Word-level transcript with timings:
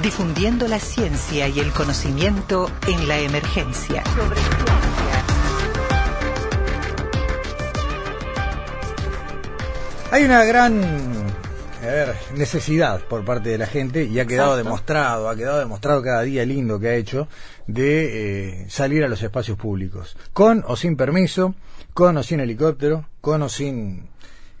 difundiendo 0.00 0.66
la 0.68 0.78
ciencia 0.78 1.48
y 1.48 1.60
el 1.60 1.72
conocimiento 1.72 2.70
en 2.86 3.08
la 3.08 3.18
emergencia. 3.18 4.02
Hay 10.10 10.24
una 10.24 10.44
gran 10.44 11.30
a 11.82 11.86
ver, 11.86 12.14
necesidad 12.36 13.00
por 13.00 13.24
parte 13.24 13.48
de 13.48 13.58
la 13.58 13.66
gente 13.66 14.04
y 14.04 14.20
ha 14.20 14.26
quedado 14.26 14.56
demostrado, 14.56 15.30
ha 15.30 15.36
quedado 15.36 15.60
demostrado 15.60 16.02
cada 16.02 16.22
día 16.22 16.44
lindo 16.44 16.78
que 16.78 16.88
ha 16.88 16.94
hecho 16.94 17.26
de 17.66 18.64
eh, 18.64 18.66
salir 18.68 19.02
a 19.02 19.08
los 19.08 19.22
espacios 19.22 19.56
públicos, 19.56 20.16
con 20.34 20.62
o 20.66 20.76
sin 20.76 20.96
permiso, 20.96 21.54
con 21.94 22.18
o 22.18 22.22
sin 22.22 22.40
helicóptero, 22.40 23.06
con 23.22 23.42
o 23.42 23.48
sin 23.48 24.09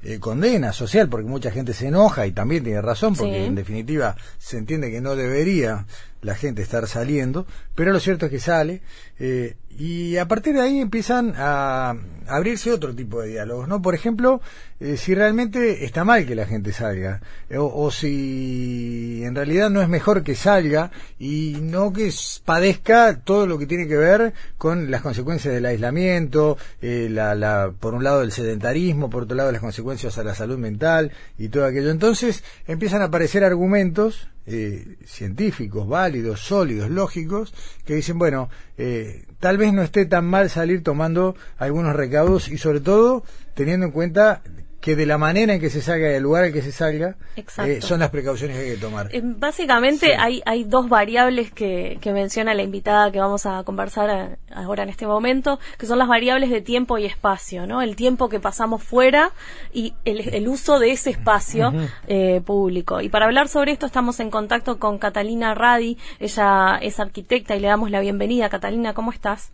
eh, 0.02 0.18
condena 0.18 0.72
social, 0.72 1.08
porque 1.08 1.28
mucha 1.28 1.50
gente 1.50 1.74
se 1.74 1.88
enoja 1.88 2.26
y 2.26 2.32
también 2.32 2.64
tiene 2.64 2.80
razón, 2.80 3.14
porque 3.14 3.44
en 3.44 3.54
definitiva 3.54 4.16
se 4.38 4.58
entiende 4.58 4.90
que 4.90 5.00
no 5.00 5.16
debería 5.16 5.86
la 6.22 6.34
gente 6.34 6.62
estar 6.62 6.86
saliendo, 6.86 7.46
pero 7.74 7.92
lo 7.92 8.00
cierto 8.00 8.26
es 8.26 8.32
que 8.32 8.40
sale 8.40 8.82
eh, 9.18 9.56
y 9.78 10.16
a 10.16 10.26
partir 10.26 10.54
de 10.54 10.60
ahí 10.60 10.78
empiezan 10.78 11.32
a 11.36 11.94
abrirse 12.26 12.72
otro 12.72 12.94
tipo 12.94 13.22
de 13.22 13.28
diálogos, 13.28 13.68
¿no? 13.68 13.80
Por 13.80 13.94
ejemplo, 13.94 14.40
eh, 14.80 14.96
si 14.96 15.14
realmente 15.14 15.84
está 15.84 16.04
mal 16.04 16.26
que 16.26 16.34
la 16.34 16.44
gente 16.44 16.72
salga 16.72 17.22
eh, 17.48 17.56
o, 17.58 17.90
si 17.90 19.22
en 19.24 19.34
realidad 19.34 19.70
no 19.70 19.80
es 19.80 19.88
mejor 19.88 20.22
que 20.22 20.34
salga 20.34 20.90
y 21.18 21.56
no 21.60 21.92
que 21.92 22.12
padezca 22.44 23.20
todo 23.20 23.46
lo 23.46 23.58
que 23.58 23.66
tiene 23.66 23.88
que 23.88 23.96
ver 23.96 24.34
con 24.58 24.90
las 24.90 25.02
consecuencias 25.02 25.54
del 25.54 25.66
aislamiento, 25.66 26.58
la, 26.80 27.34
la, 27.34 27.72
por 27.78 27.94
un 27.94 28.04
lado 28.04 28.22
el 28.22 28.32
sedentarismo, 28.32 29.08
por 29.08 29.22
otro 29.22 29.36
lado 29.36 29.52
las 29.52 29.60
consecuencias 29.60 30.18
a 30.18 30.24
la 30.24 30.34
salud 30.34 30.58
mental 30.58 31.12
y 31.38 31.48
todo 31.48 31.64
aquello. 31.64 31.90
Entonces 31.90 32.44
empiezan 32.66 33.02
a 33.02 33.06
aparecer 33.06 33.44
argumentos 33.44 34.28
eh, 34.46 34.96
científicos, 35.04 35.86
válidos, 35.86 36.40
sólidos, 36.40 36.90
lógicos, 36.90 37.54
que 37.84 37.94
dicen, 37.94 38.18
bueno, 38.18 38.48
eh, 38.78 39.24
tal 39.38 39.58
vez 39.58 39.72
no 39.72 39.82
esté 39.82 40.06
tan 40.06 40.26
mal 40.26 40.50
salir 40.50 40.82
tomando 40.82 41.36
algunos 41.58 41.94
recaudos 41.94 42.48
y 42.48 42.58
sobre 42.58 42.80
todo 42.80 43.22
teniendo 43.54 43.86
en 43.86 43.92
cuenta 43.92 44.42
que 44.80 44.96
de 44.96 45.04
la 45.04 45.18
manera 45.18 45.54
en 45.54 45.60
que 45.60 45.68
se 45.68 45.82
salga, 45.82 46.08
del 46.08 46.22
lugar 46.22 46.46
en 46.46 46.52
que 46.54 46.62
se 46.62 46.72
salga, 46.72 47.16
eh, 47.36 47.80
son 47.82 48.00
las 48.00 48.08
precauciones 48.08 48.56
que 48.56 48.62
hay 48.62 48.70
que 48.74 48.80
tomar. 48.80 49.08
Eh, 49.14 49.20
básicamente 49.22 50.16
hay, 50.16 50.42
hay 50.46 50.64
dos 50.64 50.88
variables 50.88 51.50
que, 51.52 51.98
que, 52.00 52.12
menciona 52.12 52.54
la 52.54 52.62
invitada 52.62 53.12
que 53.12 53.20
vamos 53.20 53.44
a 53.44 53.62
conversar 53.64 54.38
ahora 54.54 54.82
en 54.82 54.88
este 54.88 55.06
momento, 55.06 55.58
que 55.78 55.86
son 55.86 55.98
las 55.98 56.08
variables 56.08 56.50
de 56.50 56.62
tiempo 56.62 56.96
y 56.96 57.04
espacio, 57.04 57.66
¿no? 57.66 57.82
El 57.82 57.94
tiempo 57.94 58.30
que 58.30 58.40
pasamos 58.40 58.82
fuera 58.82 59.32
y 59.72 59.94
el, 60.06 60.34
el 60.34 60.48
uso 60.48 60.78
de 60.78 60.92
ese 60.92 61.10
espacio 61.10 61.72
eh, 62.08 62.40
público. 62.44 63.02
Y 63.02 63.10
para 63.10 63.26
hablar 63.26 63.48
sobre 63.48 63.72
esto 63.72 63.84
estamos 63.84 64.18
en 64.20 64.30
contacto 64.30 64.78
con 64.78 64.98
Catalina 64.98 65.54
Radi, 65.54 65.98
ella 66.18 66.78
es 66.80 66.98
arquitecta 67.00 67.54
y 67.54 67.60
le 67.60 67.68
damos 67.68 67.90
la 67.90 68.00
bienvenida. 68.00 68.48
Catalina, 68.48 68.94
¿cómo 68.94 69.12
estás? 69.12 69.52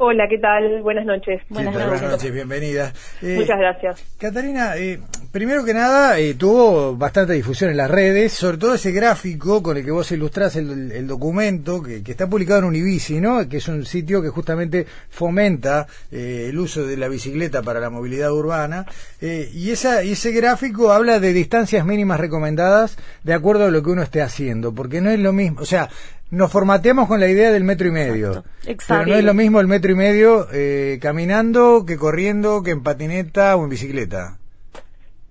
Hola, 0.00 0.28
¿qué 0.28 0.38
tal? 0.38 0.80
Buenas 0.82 1.04
noches. 1.04 1.42
Buenas, 1.48 1.74
noches. 1.74 2.32
bienvenida. 2.32 2.92
Eh, 3.20 3.34
Muchas 3.36 3.58
gracias. 3.58 4.00
Catarina, 4.16 4.76
eh, 4.76 5.00
primero 5.32 5.64
que 5.64 5.74
nada, 5.74 6.20
eh, 6.20 6.34
tuvo 6.34 6.94
bastante 6.94 7.32
difusión 7.32 7.72
en 7.72 7.78
las 7.78 7.90
redes, 7.90 8.32
sobre 8.32 8.58
todo 8.58 8.74
ese 8.74 8.92
gráfico 8.92 9.60
con 9.60 9.76
el 9.76 9.84
que 9.84 9.90
vos 9.90 10.12
ilustrás 10.12 10.54
el, 10.54 11.04
documento 11.08 11.82
que, 11.82 12.00
está 12.06 12.28
publicado 12.28 12.60
en 12.60 12.66
Unibici, 12.66 13.20
¿no? 13.20 13.48
que 13.48 13.56
es 13.56 13.66
un 13.66 13.84
sitio 13.84 14.22
que 14.22 14.28
justamente 14.28 14.86
fomenta 15.10 15.88
el 16.12 16.56
uso 16.56 16.86
de 16.86 16.96
la 16.96 17.08
bicicleta 17.08 17.62
para 17.62 17.80
la 17.80 17.90
movilidad 17.90 18.30
urbana. 18.32 18.86
y, 19.20 19.70
esa, 19.72 20.04
y 20.04 20.12
ese 20.12 20.30
gráfico 20.30 20.92
habla 20.92 21.18
de 21.18 21.32
distancias 21.32 21.84
mínimas 21.84 22.20
recomendadas 22.20 22.96
de 23.24 23.34
acuerdo 23.34 23.64
a 23.64 23.70
lo 23.72 23.82
que 23.82 23.90
uno 23.90 24.02
esté 24.02 24.22
haciendo, 24.22 24.72
porque 24.72 25.00
no 25.00 25.10
es 25.10 25.18
lo 25.18 25.32
mismo, 25.32 25.60
o 25.60 25.66
sea, 25.66 25.88
nos 26.30 26.52
formateamos 26.52 27.08
con 27.08 27.20
la 27.20 27.28
idea 27.28 27.50
del 27.50 27.64
metro 27.64 27.88
y 27.88 27.90
medio. 27.90 28.44
Exacto. 28.66 29.04
Pero 29.04 29.06
no 29.06 29.14
es 29.14 29.24
lo 29.24 29.34
mismo 29.34 29.60
el 29.60 29.66
metro 29.66 29.92
y 29.92 29.94
medio 29.94 30.46
eh, 30.52 30.98
caminando 31.00 31.84
que 31.86 31.96
corriendo, 31.96 32.62
que 32.62 32.72
en 32.72 32.82
patineta 32.82 33.56
o 33.56 33.64
en 33.64 33.70
bicicleta. 33.70 34.36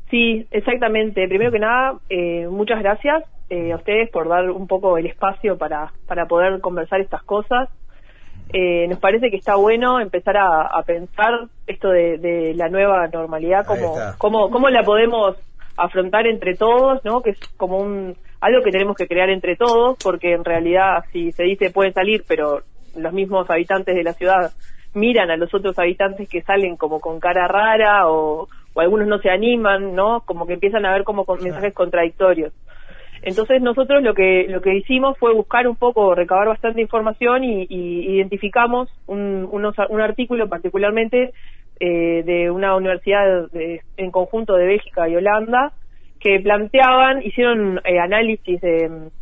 Sí, 0.09 0.47
exactamente. 0.51 1.27
Primero 1.27 1.51
que 1.51 1.59
nada, 1.59 1.99
eh, 2.09 2.47
muchas 2.49 2.79
gracias 2.79 3.23
eh, 3.49 3.73
a 3.73 3.75
ustedes 3.75 4.09
por 4.09 4.27
dar 4.27 4.49
un 4.49 4.67
poco 4.67 4.97
el 4.97 5.05
espacio 5.05 5.57
para, 5.57 5.91
para 6.07 6.25
poder 6.25 6.59
conversar 6.61 7.01
estas 7.01 7.23
cosas. 7.23 7.69
nos 8.53 8.99
parece 8.99 9.29
que 9.29 9.37
está 9.37 9.55
bueno 9.55 9.99
empezar 9.99 10.37
a, 10.37 10.81
pensar 10.85 11.47
esto 11.67 11.89
de, 11.89 12.53
la 12.55 12.69
nueva 12.69 13.07
normalidad, 13.07 13.65
como 13.65 13.95
cómo, 14.17 14.49
cómo 14.49 14.69
la 14.69 14.83
podemos 14.83 15.35
afrontar 15.75 16.25
entre 16.25 16.55
todos, 16.55 17.03
¿no? 17.05 17.21
Que 17.21 17.31
es 17.31 17.39
como 17.57 17.77
un 17.79 18.15
algo 18.39 18.63
que 18.63 18.71
tenemos 18.71 18.95
que 18.95 19.07
crear 19.07 19.29
entre 19.29 19.55
todos, 19.55 19.97
porque 20.03 20.33
en 20.33 20.45
realidad 20.45 21.03
si 21.11 21.31
se 21.31 21.43
dice 21.43 21.71
pueden 21.71 21.93
salir, 21.93 22.23
pero 22.27 22.61
los 22.95 23.13
mismos 23.13 23.49
habitantes 23.49 23.95
de 23.95 24.03
la 24.03 24.13
ciudad 24.13 24.51
miran 24.93 25.29
a 25.31 25.37
los 25.37 25.53
otros 25.53 25.77
habitantes 25.79 26.27
que 26.29 26.41
salen 26.41 26.75
como 26.75 26.99
con 26.99 27.19
cara 27.19 27.47
rara 27.47 28.09
o, 28.09 28.47
algunos 28.75 29.07
no 29.07 29.17
se 29.17 29.31
animan, 29.31 29.95
¿no? 29.95 30.21
Como 30.21 30.45
que 30.45 30.53
empiezan 30.53 30.85
a 30.85 30.93
ver 30.93 31.03
como 31.03 31.25
con 31.25 31.41
mensajes 31.41 31.73
contradictorios. 31.73 32.53
Entonces 33.23 33.59
nosotros 33.59 34.03
lo 34.03 34.13
que 34.13 34.45
lo 34.47 34.61
que 34.61 34.75
hicimos 34.75 35.17
fue 35.17 35.33
buscar 35.33 35.67
un 35.67 35.75
poco, 35.75 36.13
recabar 36.13 36.47
bastante 36.47 36.79
información 36.79 37.43
y, 37.43 37.65
identificamos 37.69 38.87
un, 39.07 39.49
un 39.51 40.01
artículo 40.01 40.47
particularmente 40.47 41.33
eh, 41.79 42.21
de 42.23 42.51
una 42.51 42.75
universidad 42.75 43.47
en 43.53 44.11
conjunto 44.11 44.55
de 44.55 44.67
Bélgica 44.67 45.09
y 45.09 45.15
Holanda 45.15 45.73
que 46.19 46.39
planteaban, 46.39 47.21
hicieron 47.23 47.79
eh, 47.83 47.99
análisis 47.99 48.61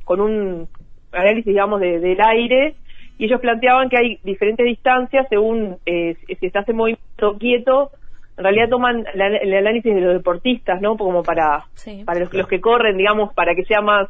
con 0.03 0.22
un 0.22 0.67
análisis, 1.11 1.45
digamos, 1.45 1.79
del 1.79 2.17
aire, 2.22 2.75
y 3.17 3.25
ellos 3.25 3.39
planteaban 3.39 3.89
que 3.89 3.97
hay 3.97 4.19
diferentes 4.23 4.66
distancias 4.66 5.25
según 5.29 5.78
eh, 5.85 6.16
si 6.28 6.45
estás 6.45 6.67
en 6.67 6.75
movimiento 6.75 7.38
quieto, 7.39 7.91
en 8.38 8.44
realidad 8.44 8.69
toman 8.69 9.05
el 9.13 9.53
análisis 9.53 9.95
de 9.95 10.01
los 10.01 10.13
deportistas, 10.13 10.81
¿no? 10.81 10.97
Como 10.97 11.23
para, 11.23 11.66
para 12.05 12.19
los, 12.19 12.34
los, 12.34 12.47
que 12.47 12.59
corren, 12.59 12.97
digamos, 12.97 13.34
para 13.34 13.55
que 13.55 13.63
sea 13.63 13.79
más, 13.79 14.09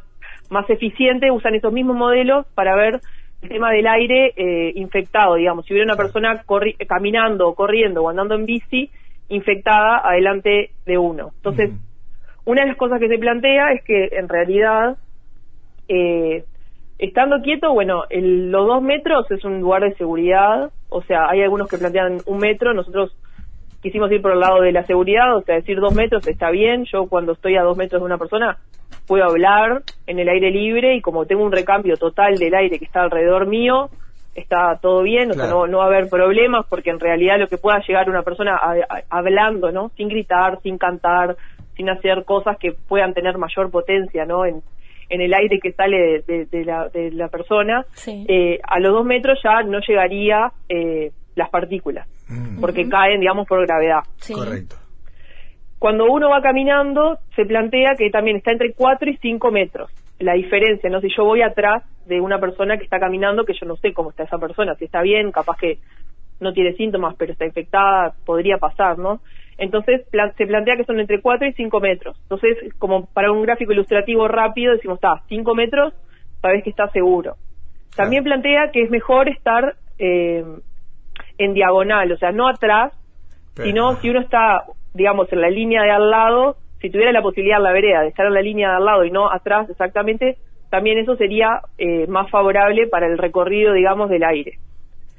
más 0.50 0.68
eficiente, 0.68 1.30
usan 1.30 1.54
esos 1.54 1.72
mismos 1.72 1.96
modelos 1.96 2.44
para 2.54 2.74
ver 2.74 3.00
el 3.42 3.48
tema 3.48 3.70
del 3.70 3.86
aire 3.86 4.32
eh, 4.36 4.72
infectado, 4.74 5.36
digamos. 5.36 5.64
Si 5.64 5.72
hubiera 5.72 5.92
una 5.92 5.96
persona 5.96 6.42
caminando, 6.88 7.54
corriendo 7.54 8.02
o 8.02 8.08
andando 8.08 8.34
en 8.34 8.46
bici 8.46 8.90
infectada 9.28 9.98
adelante 10.04 10.70
de 10.84 10.98
uno. 10.98 11.30
Entonces, 11.36 11.70
una 12.46 12.62
de 12.62 12.68
las 12.68 12.76
cosas 12.76 13.00
que 13.00 13.08
se 13.08 13.18
plantea 13.18 13.72
es 13.72 13.82
que 13.84 14.08
en 14.12 14.28
realidad, 14.28 14.96
eh, 15.88 16.44
estando 16.98 17.42
quieto, 17.42 17.72
bueno, 17.72 18.04
el, 18.08 18.50
los 18.50 18.66
dos 18.66 18.82
metros 18.82 19.30
es 19.30 19.44
un 19.44 19.60
lugar 19.60 19.82
de 19.82 19.94
seguridad, 19.94 20.70
o 20.88 21.02
sea, 21.02 21.28
hay 21.28 21.42
algunos 21.42 21.68
que 21.68 21.76
plantean 21.76 22.18
un 22.24 22.38
metro, 22.38 22.72
nosotros 22.72 23.16
quisimos 23.82 24.10
ir 24.12 24.22
por 24.22 24.32
el 24.32 24.40
lado 24.40 24.60
de 24.60 24.72
la 24.72 24.84
seguridad, 24.84 25.36
o 25.36 25.42
sea, 25.42 25.56
decir 25.56 25.78
dos 25.80 25.94
metros 25.94 26.26
está 26.26 26.50
bien, 26.50 26.84
yo 26.84 27.06
cuando 27.08 27.32
estoy 27.32 27.56
a 27.56 27.62
dos 27.62 27.76
metros 27.76 28.00
de 28.00 28.06
una 28.06 28.18
persona 28.18 28.58
puedo 29.08 29.24
hablar 29.24 29.82
en 30.06 30.18
el 30.20 30.28
aire 30.28 30.50
libre 30.50 30.94
y 30.94 31.00
como 31.00 31.26
tengo 31.26 31.44
un 31.44 31.52
recambio 31.52 31.96
total 31.96 32.36
del 32.36 32.54
aire 32.54 32.78
que 32.78 32.84
está 32.84 33.02
alrededor 33.02 33.46
mío, 33.46 33.90
está 34.36 34.78
todo 34.80 35.02
bien, 35.02 35.30
o 35.30 35.34
sea, 35.34 35.48
no, 35.48 35.66
no 35.66 35.78
va 35.78 35.84
a 35.84 35.86
haber 35.88 36.08
problemas 36.08 36.66
porque 36.68 36.90
en 36.90 37.00
realidad 37.00 37.38
lo 37.38 37.48
que 37.48 37.58
pueda 37.58 37.80
llegar 37.86 38.08
una 38.08 38.22
persona 38.22 38.60
hablando, 39.08 39.72
¿no? 39.72 39.90
Sin 39.96 40.08
gritar, 40.08 40.60
sin 40.62 40.78
cantar, 40.78 41.36
sin 41.76 41.90
hacer 41.90 42.24
cosas 42.24 42.56
que 42.58 42.72
puedan 42.72 43.14
tener 43.14 43.38
mayor 43.38 43.70
potencia, 43.70 44.24
¿no? 44.24 44.44
En, 44.44 44.62
en 45.08 45.20
el 45.20 45.32
aire 45.34 45.58
que 45.62 45.72
sale 45.72 46.22
de, 46.26 46.64
la, 46.64 46.88
de 46.88 47.10
la, 47.12 47.28
persona, 47.28 47.84
eh, 48.06 48.58
a 48.62 48.80
los 48.80 48.92
dos 48.92 49.04
metros 49.04 49.38
ya 49.42 49.62
no 49.62 49.78
llegaría 49.80 50.52
eh, 50.68 51.12
las 51.34 51.50
partículas, 51.50 52.08
mm. 52.28 52.60
porque 52.60 52.88
caen, 52.88 53.20
digamos, 53.20 53.46
por 53.46 53.64
gravedad. 53.64 54.00
Correcto. 54.32 54.76
Cuando 55.78 56.06
uno 56.10 56.30
va 56.30 56.40
caminando, 56.40 57.18
se 57.36 57.44
plantea 57.44 57.94
que 57.96 58.10
también 58.10 58.38
está 58.38 58.50
entre 58.52 58.72
4 58.72 59.10
y 59.10 59.16
5 59.18 59.50
metros. 59.50 59.90
La 60.18 60.32
diferencia, 60.32 60.88
¿no? 60.88 61.00
Si 61.00 61.08
yo 61.14 61.24
voy 61.24 61.42
atrás 61.42 61.84
de 62.06 62.20
una 62.20 62.38
persona 62.38 62.78
que 62.78 62.84
está 62.84 62.98
caminando, 62.98 63.44
que 63.44 63.52
yo 63.52 63.66
no 63.66 63.76
sé 63.76 63.92
cómo 63.92 64.10
está 64.10 64.22
esa 64.22 64.38
persona, 64.38 64.74
si 64.76 64.86
está 64.86 65.02
bien, 65.02 65.30
capaz 65.30 65.58
que 65.58 65.78
no 66.40 66.52
tiene 66.52 66.74
síntomas, 66.74 67.14
pero 67.16 67.32
está 67.32 67.46
infectada, 67.46 68.14
podría 68.24 68.58
pasar, 68.58 68.98
¿no? 68.98 69.20
Entonces 69.58 70.02
se 70.36 70.46
plantea 70.46 70.76
que 70.76 70.84
son 70.84 71.00
entre 71.00 71.20
4 71.20 71.48
y 71.48 71.52
5 71.54 71.80
metros. 71.80 72.18
Entonces, 72.22 72.58
como 72.78 73.06
para 73.06 73.32
un 73.32 73.42
gráfico 73.42 73.72
ilustrativo 73.72 74.28
rápido, 74.28 74.72
decimos, 74.74 74.96
está, 74.96 75.22
5 75.28 75.54
metros, 75.54 75.94
sabes 76.42 76.62
que 76.62 76.70
está 76.70 76.88
seguro. 76.90 77.36
También 77.94 78.24
plantea 78.24 78.70
que 78.72 78.82
es 78.82 78.90
mejor 78.90 79.28
estar 79.28 79.76
eh, 79.98 80.44
en 81.38 81.54
diagonal, 81.54 82.12
o 82.12 82.18
sea, 82.18 82.32
no 82.32 82.48
atrás, 82.48 82.92
sino 83.54 83.96
si 83.96 84.10
uno 84.10 84.20
está, 84.20 84.64
digamos, 84.92 85.32
en 85.32 85.40
la 85.40 85.48
línea 85.48 85.82
de 85.82 85.90
al 85.90 86.10
lado, 86.10 86.56
si 86.80 86.90
tuviera 86.90 87.10
la 87.12 87.22
posibilidad 87.22 87.56
en 87.56 87.64
la 87.64 87.72
vereda 87.72 88.02
de 88.02 88.08
estar 88.08 88.26
en 88.26 88.34
la 88.34 88.42
línea 88.42 88.68
de 88.68 88.76
al 88.76 88.84
lado 88.84 89.04
y 89.06 89.10
no 89.10 89.32
atrás 89.32 89.70
exactamente, 89.70 90.36
también 90.68 90.98
eso 90.98 91.16
sería 91.16 91.62
eh, 91.78 92.06
más 92.06 92.30
favorable 92.30 92.86
para 92.86 93.06
el 93.06 93.16
recorrido, 93.16 93.72
digamos, 93.72 94.10
del 94.10 94.24
aire. 94.24 94.58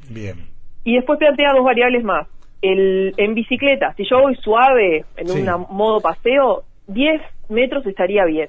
Bien. 0.10 0.57
Y 0.88 0.96
después 0.96 1.20
plantea 1.20 1.52
dos 1.54 1.66
variables 1.66 2.02
más. 2.06 2.28
El, 2.62 3.14
en 3.18 3.34
bicicleta, 3.34 3.94
si 3.98 4.06
yo 4.10 4.22
voy 4.22 4.36
suave, 4.38 5.04
en 5.18 5.30
un 5.30 5.66
modo 5.70 6.00
paseo, 6.00 6.64
10 6.88 7.22
metros 7.50 7.86
estaría 7.86 8.24
bien. 8.24 8.48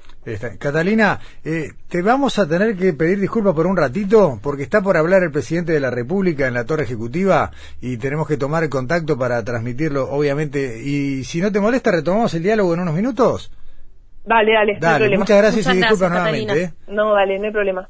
Catalina, 0.57 1.19
eh, 1.43 1.71
te 1.89 2.01
vamos 2.01 2.39
a 2.39 2.47
tener 2.47 2.77
que 2.77 2.93
pedir 2.93 3.19
disculpas 3.19 3.53
por 3.53 3.67
un 3.67 3.75
ratito 3.75 4.39
porque 4.41 4.63
está 4.63 4.81
por 4.81 4.95
hablar 4.95 5.21
el 5.23 5.33
presidente 5.33 5.73
de 5.73 5.81
la 5.81 5.91
República 5.91 6.47
en 6.47 6.53
la 6.53 6.63
torre 6.63 6.83
ejecutiva 6.83 7.51
y 7.81 7.97
tenemos 7.97 8.25
que 8.25 8.37
tomar 8.37 8.63
el 8.63 8.69
contacto 8.69 9.17
para 9.17 9.43
transmitirlo, 9.43 10.09
obviamente. 10.09 10.79
Y 10.81 11.25
si 11.25 11.41
no 11.41 11.51
te 11.51 11.59
molesta, 11.59 11.91
retomamos 11.91 12.33
el 12.35 12.43
diálogo 12.43 12.73
en 12.73 12.79
unos 12.79 12.95
minutos. 12.95 13.51
Dale, 14.23 14.53
dale. 14.53 14.77
Dale, 14.79 15.17
muchas 15.17 15.39
gracias 15.39 15.75
y 15.75 15.77
disculpas 15.77 16.09
nuevamente. 16.09 16.63
¿eh? 16.63 16.71
No, 16.87 17.13
dale, 17.15 17.37
no 17.37 17.47
hay 17.47 17.51
problema. 17.51 17.89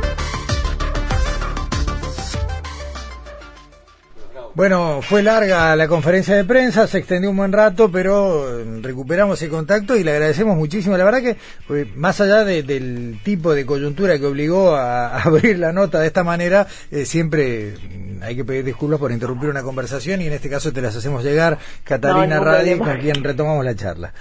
Bueno, 4.53 5.01
fue 5.01 5.23
larga 5.23 5.73
la 5.77 5.87
conferencia 5.87 6.35
de 6.35 6.43
prensa, 6.43 6.85
se 6.85 6.97
extendió 6.97 7.29
un 7.29 7.37
buen 7.37 7.53
rato, 7.53 7.89
pero 7.89 8.59
eh, 8.59 8.81
recuperamos 8.81 9.41
el 9.41 9.49
contacto 9.49 9.95
y 9.95 10.03
le 10.03 10.11
agradecemos 10.11 10.57
muchísimo. 10.57 10.97
La 10.97 11.05
verdad 11.05 11.21
que, 11.21 11.37
pues, 11.67 11.95
más 11.95 12.19
allá 12.19 12.43
del 12.43 13.19
tipo 13.23 13.53
de 13.53 13.65
coyuntura 13.65 14.19
que 14.19 14.25
obligó 14.25 14.75
a, 14.75 15.21
abrir 15.23 15.57
la 15.57 15.71
nota 15.71 16.01
de 16.01 16.07
esta 16.07 16.25
manera, 16.25 16.67
eh, 16.91 17.05
siempre 17.05 17.75
mm, 17.75 18.23
hay 18.23 18.35
que 18.35 18.43
pedir 18.43 18.65
disculpas 18.65 18.99
por 18.99 19.13
interrumpir 19.13 19.49
una 19.49 19.63
conversación 19.63 20.21
y 20.21 20.27
en 20.27 20.33
este 20.33 20.49
caso 20.49 20.73
te 20.73 20.81
las 20.81 20.97
hacemos 20.97 21.23
llegar, 21.23 21.57
Catalina 21.85 22.39
Radi, 22.41 22.77
con 22.77 22.97
quien 22.97 23.23
retomamos 23.23 23.63
la 23.63 23.75
charla. 23.75 24.13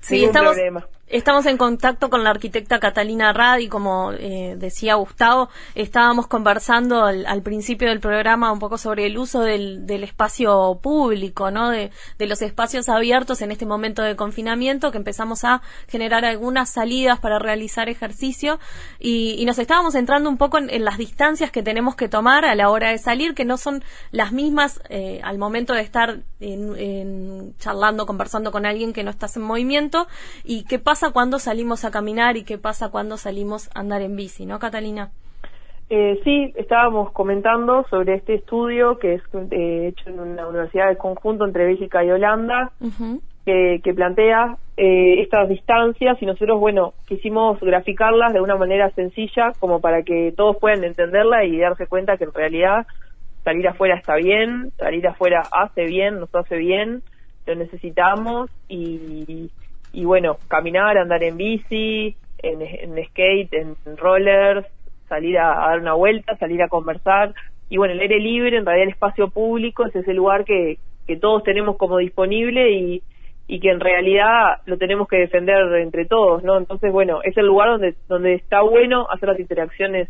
Sí, 0.00 0.24
estamos, 0.24 0.56
Estamos 1.06 1.44
en 1.44 1.58
contacto 1.58 2.08
con 2.08 2.24
la 2.24 2.30
arquitecta 2.30 2.80
Catalina 2.80 3.34
Radi, 3.34 3.68
como 3.68 4.12
eh, 4.12 4.54
decía 4.56 4.94
Gustavo, 4.94 5.50
estábamos 5.74 6.26
conversando 6.28 7.04
al, 7.04 7.42
principio 7.42 7.88
del 7.88 8.00
programa 8.00 8.50
un 8.50 8.58
poco 8.58 8.78
sobre 8.78 9.04
el 9.04 9.18
uso 9.18 9.40
del, 9.40 9.84
espacio 10.02 10.80
público, 10.82 11.50
¿no? 11.50 11.68
De, 11.68 11.90
los 12.20 12.40
espacios 12.40 12.88
abiertos 12.88 13.42
en 13.42 13.52
este 13.52 13.66
momento 13.66 14.00
de 14.00 14.16
confinamiento, 14.16 14.90
que 14.90 14.96
empezamos 14.96 15.44
a 15.44 15.60
generar 15.88 16.24
algunas 16.24 16.70
salidas 16.70 17.20
para 17.20 17.38
realizar 17.38 17.90
ejercicio 17.90 18.58
y, 18.98 19.44
nos 19.44 19.58
estábamos 19.58 19.94
entrando 19.94 20.30
un 20.30 20.38
poco 20.38 20.56
en, 20.56 20.84
las 20.84 20.96
distancias 20.96 21.50
que 21.50 21.62
tenemos 21.62 21.96
que 21.96 22.08
tomar 22.08 22.46
a 22.46 22.54
la 22.54 22.70
hora 22.70 22.88
de 22.88 22.96
salir, 22.96 23.34
que 23.34 23.44
no 23.44 23.58
son 23.58 23.84
las 24.10 24.32
mismas 24.32 24.80
eh, 24.88 25.20
al 25.22 25.36
momento 25.36 25.74
de 25.74 25.82
estar 25.82 26.20
charlando, 27.58 28.06
conversando 28.06 28.52
con 28.52 28.66
alguien 28.66 28.92
que 28.92 29.02
no 29.02 29.10
estás 29.10 29.36
en 29.36 29.42
movimiento 29.42 30.06
y 30.44 30.64
qué 30.64 30.78
pasa 30.78 30.93
cuando 31.12 31.38
salimos 31.38 31.84
a 31.84 31.90
caminar 31.90 32.36
y 32.36 32.44
qué 32.44 32.58
pasa 32.58 32.90
cuando 32.90 33.16
salimos 33.16 33.68
a 33.74 33.80
andar 33.80 34.02
en 34.02 34.16
bici, 34.16 34.46
¿no, 34.46 34.58
Catalina? 34.58 35.10
Eh, 35.90 36.20
sí, 36.24 36.52
estábamos 36.56 37.12
comentando 37.12 37.84
sobre 37.90 38.14
este 38.14 38.34
estudio 38.34 38.98
que 38.98 39.14
es 39.14 39.22
eh, 39.50 39.88
hecho 39.88 40.08
en 40.08 40.20
una 40.20 40.48
universidad 40.48 40.88
de 40.88 40.96
conjunto 40.96 41.44
entre 41.44 41.66
Bélgica 41.66 42.02
y 42.02 42.10
Holanda, 42.10 42.72
que, 43.44 43.92
plantea 43.94 44.56
eh, 44.78 45.20
estas 45.20 45.48
distancias 45.50 46.16
y 46.22 46.26
nosotros, 46.26 46.58
bueno, 46.58 46.94
quisimos 47.06 47.60
graficarlas 47.60 48.32
de 48.32 48.40
una 48.40 48.56
manera 48.56 48.90
sencilla 48.90 49.52
como 49.60 49.80
para 49.80 50.02
que 50.02 50.32
todos 50.34 50.56
puedan 50.56 50.82
entenderla 50.84 51.44
y 51.44 51.58
darse 51.58 51.86
cuenta 51.86 52.16
que 52.16 52.24
en 52.24 52.32
realidad 52.32 52.86
salir 53.44 53.68
afuera 53.68 53.96
está 53.96 54.16
bien, 54.16 54.72
salir 54.78 55.06
afuera 55.06 55.42
hace 55.52 55.84
bien, 55.84 56.18
nos 56.18 56.34
hace 56.34 56.56
bien, 56.56 57.02
lo 57.46 57.54
necesitamos 57.56 58.50
y 58.68 59.50
y 59.94 60.04
bueno, 60.04 60.38
caminar, 60.48 60.98
andar 60.98 61.22
en 61.22 61.36
bici, 61.36 62.16
en, 62.38 63.04
skate, 63.06 63.52
en, 63.54 63.76
rollers, 63.96 64.66
salir 65.08 65.38
a, 65.38 65.54
dar 65.54 65.80
una 65.80 65.94
vuelta, 65.94 66.36
salir 66.36 66.62
a 66.62 66.68
conversar. 66.68 67.32
Y 67.68 67.76
bueno, 67.76 67.94
el 67.94 68.00
aire 68.00 68.18
libre, 68.18 68.58
en 68.58 68.66
realidad 68.66 68.88
el 68.88 68.92
espacio 68.92 69.28
público 69.28 69.86
es 69.86 69.94
ese 69.94 70.12
lugar 70.12 70.44
que, 70.44 70.78
que 71.06 71.16
todos 71.16 71.44
tenemos 71.44 71.76
como 71.76 71.98
disponible 71.98 72.72
y, 72.72 73.02
y 73.46 73.60
que 73.60 73.70
en 73.70 73.80
realidad 73.80 74.58
lo 74.66 74.78
tenemos 74.78 75.06
que 75.06 75.18
defender 75.18 75.60
entre 75.76 76.06
todos, 76.06 76.42
¿no? 76.42 76.58
Entonces, 76.58 76.90
bueno, 76.92 77.20
es 77.22 77.36
el 77.36 77.46
lugar 77.46 77.68
donde, 77.68 77.94
donde 78.08 78.34
está 78.34 78.62
bueno 78.62 79.06
hacer 79.10 79.28
las 79.28 79.40
interacciones 79.40 80.08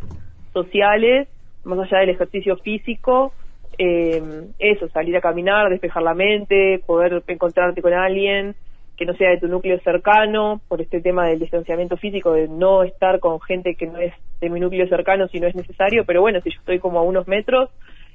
sociales, 0.52 1.28
más 1.64 1.78
allá 1.78 1.98
del 1.98 2.10
ejercicio 2.10 2.56
físico, 2.56 3.32
eh, 3.76 4.22
eso, 4.58 4.88
salir 4.88 5.16
a 5.16 5.20
caminar, 5.20 5.68
despejar 5.68 6.02
la 6.02 6.14
mente, 6.14 6.80
poder 6.86 7.22
encontrarte 7.26 7.82
con 7.82 7.92
alguien, 7.92 8.54
que 8.96 9.06
no 9.06 9.14
sea 9.14 9.30
de 9.30 9.38
tu 9.38 9.48
núcleo 9.48 9.78
cercano, 9.80 10.60
por 10.68 10.80
este 10.80 11.00
tema 11.00 11.26
del 11.26 11.40
distanciamiento 11.40 11.96
físico, 11.96 12.32
de 12.32 12.48
no 12.48 12.84
estar 12.84 13.18
con 13.18 13.40
gente 13.40 13.74
que 13.74 13.86
no 13.86 13.98
es 13.98 14.12
de 14.40 14.50
mi 14.50 14.60
núcleo 14.60 14.86
cercano 14.88 15.26
si 15.28 15.40
no 15.40 15.48
es 15.48 15.54
necesario, 15.54 16.04
pero 16.04 16.20
bueno, 16.20 16.40
si 16.40 16.50
yo 16.50 16.58
estoy 16.60 16.78
como 16.78 16.98
a 16.98 17.02
unos 17.02 17.26
metros 17.26 17.70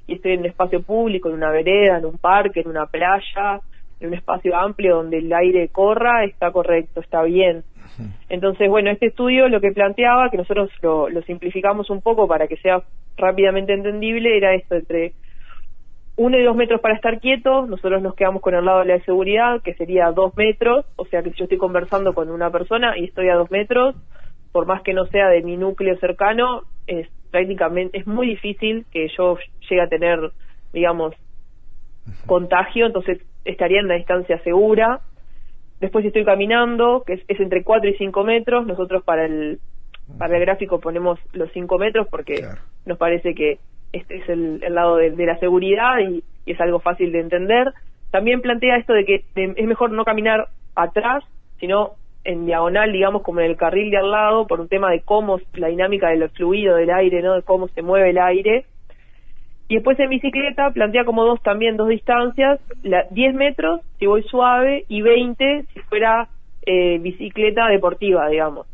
y 0.06 0.14
estoy 0.14 0.32
en 0.32 0.40
un 0.40 0.46
espacio 0.46 0.82
público, 0.82 1.28
en 1.28 1.34
una 1.34 1.50
vereda, 1.50 1.98
en 1.98 2.06
un 2.06 2.18
parque, 2.18 2.60
en 2.60 2.68
una 2.68 2.86
playa, 2.86 3.60
en 4.00 4.08
un 4.08 4.14
espacio 4.14 4.56
amplio 4.56 4.96
donde 4.96 5.18
el 5.18 5.32
aire 5.32 5.68
corra, 5.68 6.24
está 6.24 6.50
correcto, 6.50 7.00
está 7.00 7.22
bien. 7.22 7.62
Entonces, 8.30 8.68
bueno, 8.70 8.90
este 8.90 9.06
estudio 9.06 9.48
lo 9.48 9.60
que 9.60 9.72
planteaba, 9.72 10.30
que 10.30 10.38
nosotros 10.38 10.70
lo, 10.80 11.10
lo 11.10 11.20
simplificamos 11.22 11.90
un 11.90 12.00
poco 12.00 12.26
para 12.26 12.46
que 12.46 12.56
sea 12.56 12.82
rápidamente 13.18 13.74
entendible, 13.74 14.36
era 14.36 14.54
esto 14.54 14.76
entre 14.76 15.12
uno 16.20 16.38
y 16.38 16.42
dos 16.42 16.54
metros 16.54 16.82
para 16.82 16.94
estar 16.94 17.18
quieto, 17.18 17.64
nosotros 17.66 18.02
nos 18.02 18.14
quedamos 18.14 18.42
con 18.42 18.54
el 18.54 18.62
lado 18.62 18.80
de 18.80 18.84
la 18.84 19.04
seguridad, 19.04 19.62
que 19.62 19.72
sería 19.72 20.12
dos 20.12 20.36
metros, 20.36 20.84
o 20.96 21.06
sea 21.06 21.22
que 21.22 21.30
si 21.30 21.38
yo 21.38 21.44
estoy 21.44 21.56
conversando 21.56 22.12
con 22.12 22.28
una 22.28 22.50
persona 22.50 22.98
y 22.98 23.04
estoy 23.04 23.30
a 23.30 23.36
dos 23.36 23.50
metros, 23.50 23.96
por 24.52 24.66
más 24.66 24.82
que 24.82 24.92
no 24.92 25.06
sea 25.06 25.28
de 25.30 25.42
mi 25.42 25.56
núcleo 25.56 25.96
cercano, 25.96 26.64
es 26.86 27.08
prácticamente, 27.30 27.96
es 27.96 28.06
muy 28.06 28.26
difícil 28.26 28.84
que 28.92 29.08
yo 29.16 29.38
llegue 29.70 29.80
a 29.80 29.88
tener, 29.88 30.30
digamos, 30.74 31.14
contagio, 32.26 32.84
entonces 32.84 33.22
estaría 33.46 33.78
en 33.78 33.86
una 33.86 33.94
distancia 33.94 34.42
segura. 34.42 35.00
Después 35.80 36.02
si 36.02 36.08
estoy 36.08 36.26
caminando, 36.26 37.02
que 37.06 37.14
es, 37.14 37.40
entre 37.40 37.64
cuatro 37.64 37.88
y 37.88 37.94
cinco 37.94 38.24
metros, 38.24 38.66
nosotros 38.66 39.02
para 39.04 39.24
el, 39.24 39.58
para 40.18 40.36
el 40.36 40.42
gráfico 40.42 40.80
ponemos 40.80 41.18
los 41.32 41.50
cinco 41.52 41.78
metros 41.78 42.08
porque 42.10 42.44
nos 42.84 42.98
parece 42.98 43.34
que 43.34 43.58
este 43.92 44.16
es 44.16 44.28
el, 44.28 44.60
lado 44.74 44.96
de, 44.96 45.26
la 45.26 45.38
seguridad 45.38 45.98
y, 45.98 46.22
es 46.46 46.60
algo 46.60 46.80
fácil 46.80 47.12
de 47.12 47.20
entender. 47.20 47.72
También 48.10 48.40
plantea 48.40 48.76
esto 48.76 48.92
de 48.92 49.04
que 49.04 49.24
es 49.34 49.66
mejor 49.66 49.92
no 49.92 50.04
caminar 50.04 50.48
atrás, 50.74 51.22
sino 51.60 51.92
en 52.24 52.46
diagonal, 52.46 52.92
digamos, 52.92 53.22
como 53.22 53.40
en 53.40 53.46
el 53.46 53.56
carril 53.56 53.90
de 53.90 53.98
al 53.98 54.10
lado, 54.10 54.46
por 54.46 54.60
un 54.60 54.68
tema 54.68 54.90
de 54.90 55.00
cómo 55.00 55.38
la 55.54 55.68
dinámica 55.68 56.08
del 56.08 56.28
fluido 56.30 56.76
del 56.76 56.90
aire, 56.90 57.22
¿no? 57.22 57.34
De 57.34 57.42
cómo 57.42 57.68
se 57.68 57.82
mueve 57.82 58.10
el 58.10 58.18
aire. 58.18 58.66
Y 59.68 59.74
después 59.76 59.98
en 60.00 60.10
bicicleta 60.10 60.70
plantea 60.72 61.04
como 61.04 61.24
dos 61.24 61.40
también, 61.42 61.76
dos 61.76 61.88
distancias, 61.88 62.58
la, 62.82 63.04
10 63.10 63.34
metros 63.34 63.80
si 63.98 64.06
voy 64.06 64.24
suave 64.24 64.84
y 64.88 65.00
20 65.02 65.66
si 65.72 65.80
fuera 65.80 66.28
eh, 66.66 66.98
bicicleta 66.98 67.68
deportiva, 67.68 68.28
digamos. 68.28 68.66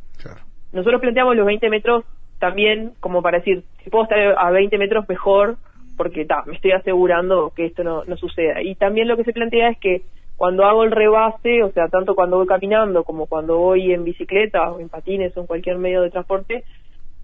Nosotros 0.73 1.01
planteamos 1.01 1.37
los 1.37 1.47
20 1.47 1.71
metros 1.71 2.05
también 2.39 2.93
como 3.01 3.23
para 3.23 3.39
decir, 3.39 3.65
si 3.83 3.91
puedo 3.91 4.05
estar 4.05 4.19
a 4.39 4.51
20 4.51 4.79
metros 4.79 5.09
mejor, 5.09 5.57
porque 5.97 6.25
ta, 6.25 6.43
me 6.47 6.55
estoy 6.55 6.73
asegurando 6.73 7.53
que 7.55 7.67
esto 7.67 7.83
no, 7.83 8.05
no 8.05 8.17
suceda. 8.17 8.63
Y 8.63 8.75
también 8.75 9.09
lo 9.09 9.17
que 9.17 9.25
se 9.25 9.33
plantea 9.33 9.71
es 9.71 9.79
que 9.79 10.03
cuando 10.37 10.67
hago 10.67 10.85
el 10.85 10.91
rebase, 10.91 11.63
o 11.63 11.73
sea, 11.73 11.89
tanto 11.89 12.15
cuando 12.15 12.37
voy 12.37 12.47
caminando 12.47 13.05
como 13.05 13.27
cuando 13.27 13.57
voy 13.57 13.93
en 13.93 14.05
bicicleta 14.05 14.71
o 14.71 14.81
en 14.81 14.91
patines 14.91 15.35
o 15.37 15.41
en 15.41 15.47
cualquier 15.47 15.79
medio 15.79 16.03
de 16.03 16.11
transporte 16.11 16.65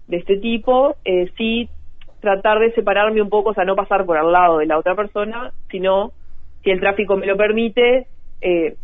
de 0.07 0.17
este 0.17 0.37
tipo, 0.37 0.95
eh, 1.05 1.31
sí 1.37 1.69
tratar 2.19 2.59
de 2.59 2.71
separarme 2.71 3.21
un 3.21 3.29
poco, 3.29 3.51
o 3.51 3.53
sea, 3.53 3.65
no 3.65 3.75
pasar 3.75 4.05
por 4.05 4.17
al 4.17 4.31
lado 4.31 4.57
de 4.57 4.65
la 4.65 4.77
otra 4.77 4.95
persona, 4.95 5.51
sino, 5.69 6.11
si 6.63 6.71
el 6.71 6.79
tráfico 6.79 7.17
me 7.17 7.27
lo 7.27 7.37
permite, 7.37 8.07
eh, 8.41 8.75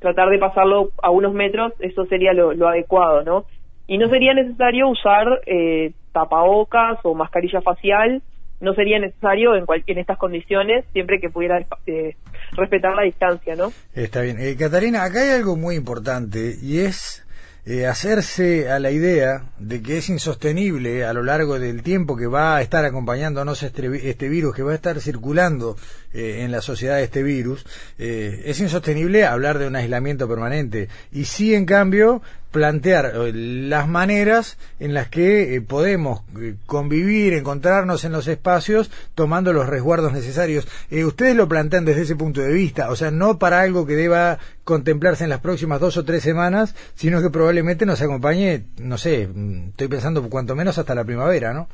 tratar 0.00 0.30
de 0.30 0.38
pasarlo 0.38 0.90
a 1.02 1.10
unos 1.10 1.32
metros, 1.32 1.72
eso 1.78 2.06
sería 2.06 2.32
lo, 2.32 2.54
lo 2.54 2.68
adecuado, 2.68 3.22
¿no? 3.22 3.44
Y 3.86 3.98
no 3.98 4.08
sería 4.08 4.34
necesario 4.34 4.88
usar 4.88 5.26
eh, 5.46 5.92
tapabocas 6.12 6.98
o 7.04 7.14
mascarilla 7.14 7.60
facial, 7.60 8.22
no 8.60 8.74
sería 8.74 8.98
necesario 8.98 9.54
en, 9.54 9.64
en 9.86 9.98
estas 9.98 10.18
condiciones, 10.18 10.84
siempre 10.92 11.20
que 11.20 11.30
pudiera 11.30 11.64
eh, 11.86 12.16
respetar 12.52 12.94
la 12.94 13.02
distancia, 13.02 13.54
¿no? 13.54 13.72
Está 13.94 14.22
bien. 14.22 14.38
Eh, 14.40 14.56
Catarina, 14.58 15.04
acá 15.04 15.22
hay 15.22 15.30
algo 15.30 15.56
muy 15.56 15.74
importante 15.76 16.54
y 16.62 16.78
es 16.80 17.26
eh, 17.68 17.84
hacerse 17.84 18.70
a 18.70 18.78
la 18.78 18.92
idea 18.92 19.46
de 19.58 19.82
que 19.82 19.98
es 19.98 20.08
insostenible 20.08 21.04
a 21.04 21.12
lo 21.12 21.24
largo 21.24 21.58
del 21.58 21.82
tiempo 21.82 22.16
que 22.16 22.28
va 22.28 22.54
a 22.54 22.62
estar 22.62 22.84
acompañándonos 22.84 23.64
este, 23.64 24.08
este 24.08 24.28
virus, 24.28 24.54
que 24.54 24.62
va 24.62 24.70
a 24.70 24.76
estar 24.76 25.00
circulando 25.00 25.76
eh, 26.12 26.44
en 26.44 26.52
la 26.52 26.60
sociedad 26.60 27.00
este 27.00 27.24
virus, 27.24 27.66
eh, 27.98 28.42
es 28.44 28.60
insostenible 28.60 29.26
hablar 29.26 29.58
de 29.58 29.66
un 29.66 29.74
aislamiento 29.74 30.28
permanente. 30.28 30.88
Y 31.10 31.24
sí, 31.24 31.56
en 31.56 31.66
cambio, 31.66 32.22
plantear 32.56 33.12
eh, 33.14 33.32
las 33.34 33.86
maneras 33.86 34.56
en 34.80 34.94
las 34.94 35.10
que 35.10 35.54
eh, 35.54 35.60
podemos 35.60 36.20
eh, 36.40 36.54
convivir, 36.64 37.34
encontrarnos 37.34 38.06
en 38.06 38.12
los 38.12 38.28
espacios 38.28 38.90
tomando 39.14 39.52
los 39.52 39.68
resguardos 39.68 40.14
necesarios. 40.14 40.66
ustedes 40.90 41.36
lo 41.36 41.48
plantean 41.48 41.84
desde 41.84 42.00
ese 42.02 42.16
punto 42.16 42.40
de 42.40 42.54
vista, 42.54 42.90
o 42.90 42.96
sea, 42.96 43.10
no 43.10 43.38
para 43.38 43.60
algo 43.60 43.84
que 43.86 43.92
deba 43.92 44.38
contemplarse 44.64 45.24
en 45.24 45.30
las 45.30 45.40
próximas 45.40 45.80
dos 45.80 45.98
o 45.98 46.04
tres 46.06 46.22
semanas, 46.22 46.74
sino 46.94 47.20
que 47.20 47.28
probablemente 47.28 47.84
nos 47.84 48.00
acompañe, 48.00 48.62
no 48.80 48.96
sé, 48.96 49.28
mm, 49.28 49.68
estoy 49.72 49.88
pensando 49.88 50.26
cuanto 50.30 50.56
menos 50.56 50.78
hasta 50.78 50.94
la 50.94 51.04
primavera, 51.04 51.52
¿no? 51.52 51.68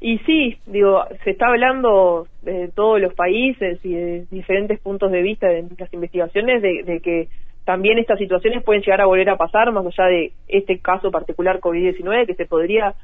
Y 0.00 0.18
sí, 0.26 0.58
digo, 0.66 1.04
se 1.22 1.30
está 1.30 1.46
hablando 1.46 2.26
de 2.42 2.68
todos 2.74 3.00
los 3.00 3.14
países 3.14 3.78
y 3.84 3.94
de 3.94 4.26
diferentes 4.32 4.80
puntos 4.80 5.12
de 5.12 5.22
vista 5.22 5.46
de 5.46 5.66
las 5.78 5.92
investigaciones 5.94 6.62
de 6.62 7.00
que 7.00 7.28
también 7.64 7.98
estas 7.98 8.18
situaciones 8.18 8.64
pueden 8.64 8.82
llegar 8.82 9.00
a 9.00 9.06
volver 9.06 9.30
a 9.30 9.36
pasar, 9.36 9.70
más 9.72 9.86
allá 9.86 10.08
de 10.08 10.32
este 10.48 10.78
caso 10.78 11.10
particular 11.10 11.60
COVID-19, 11.60 12.26
que 12.26 12.34
se 12.34 12.46
podría 12.46 12.94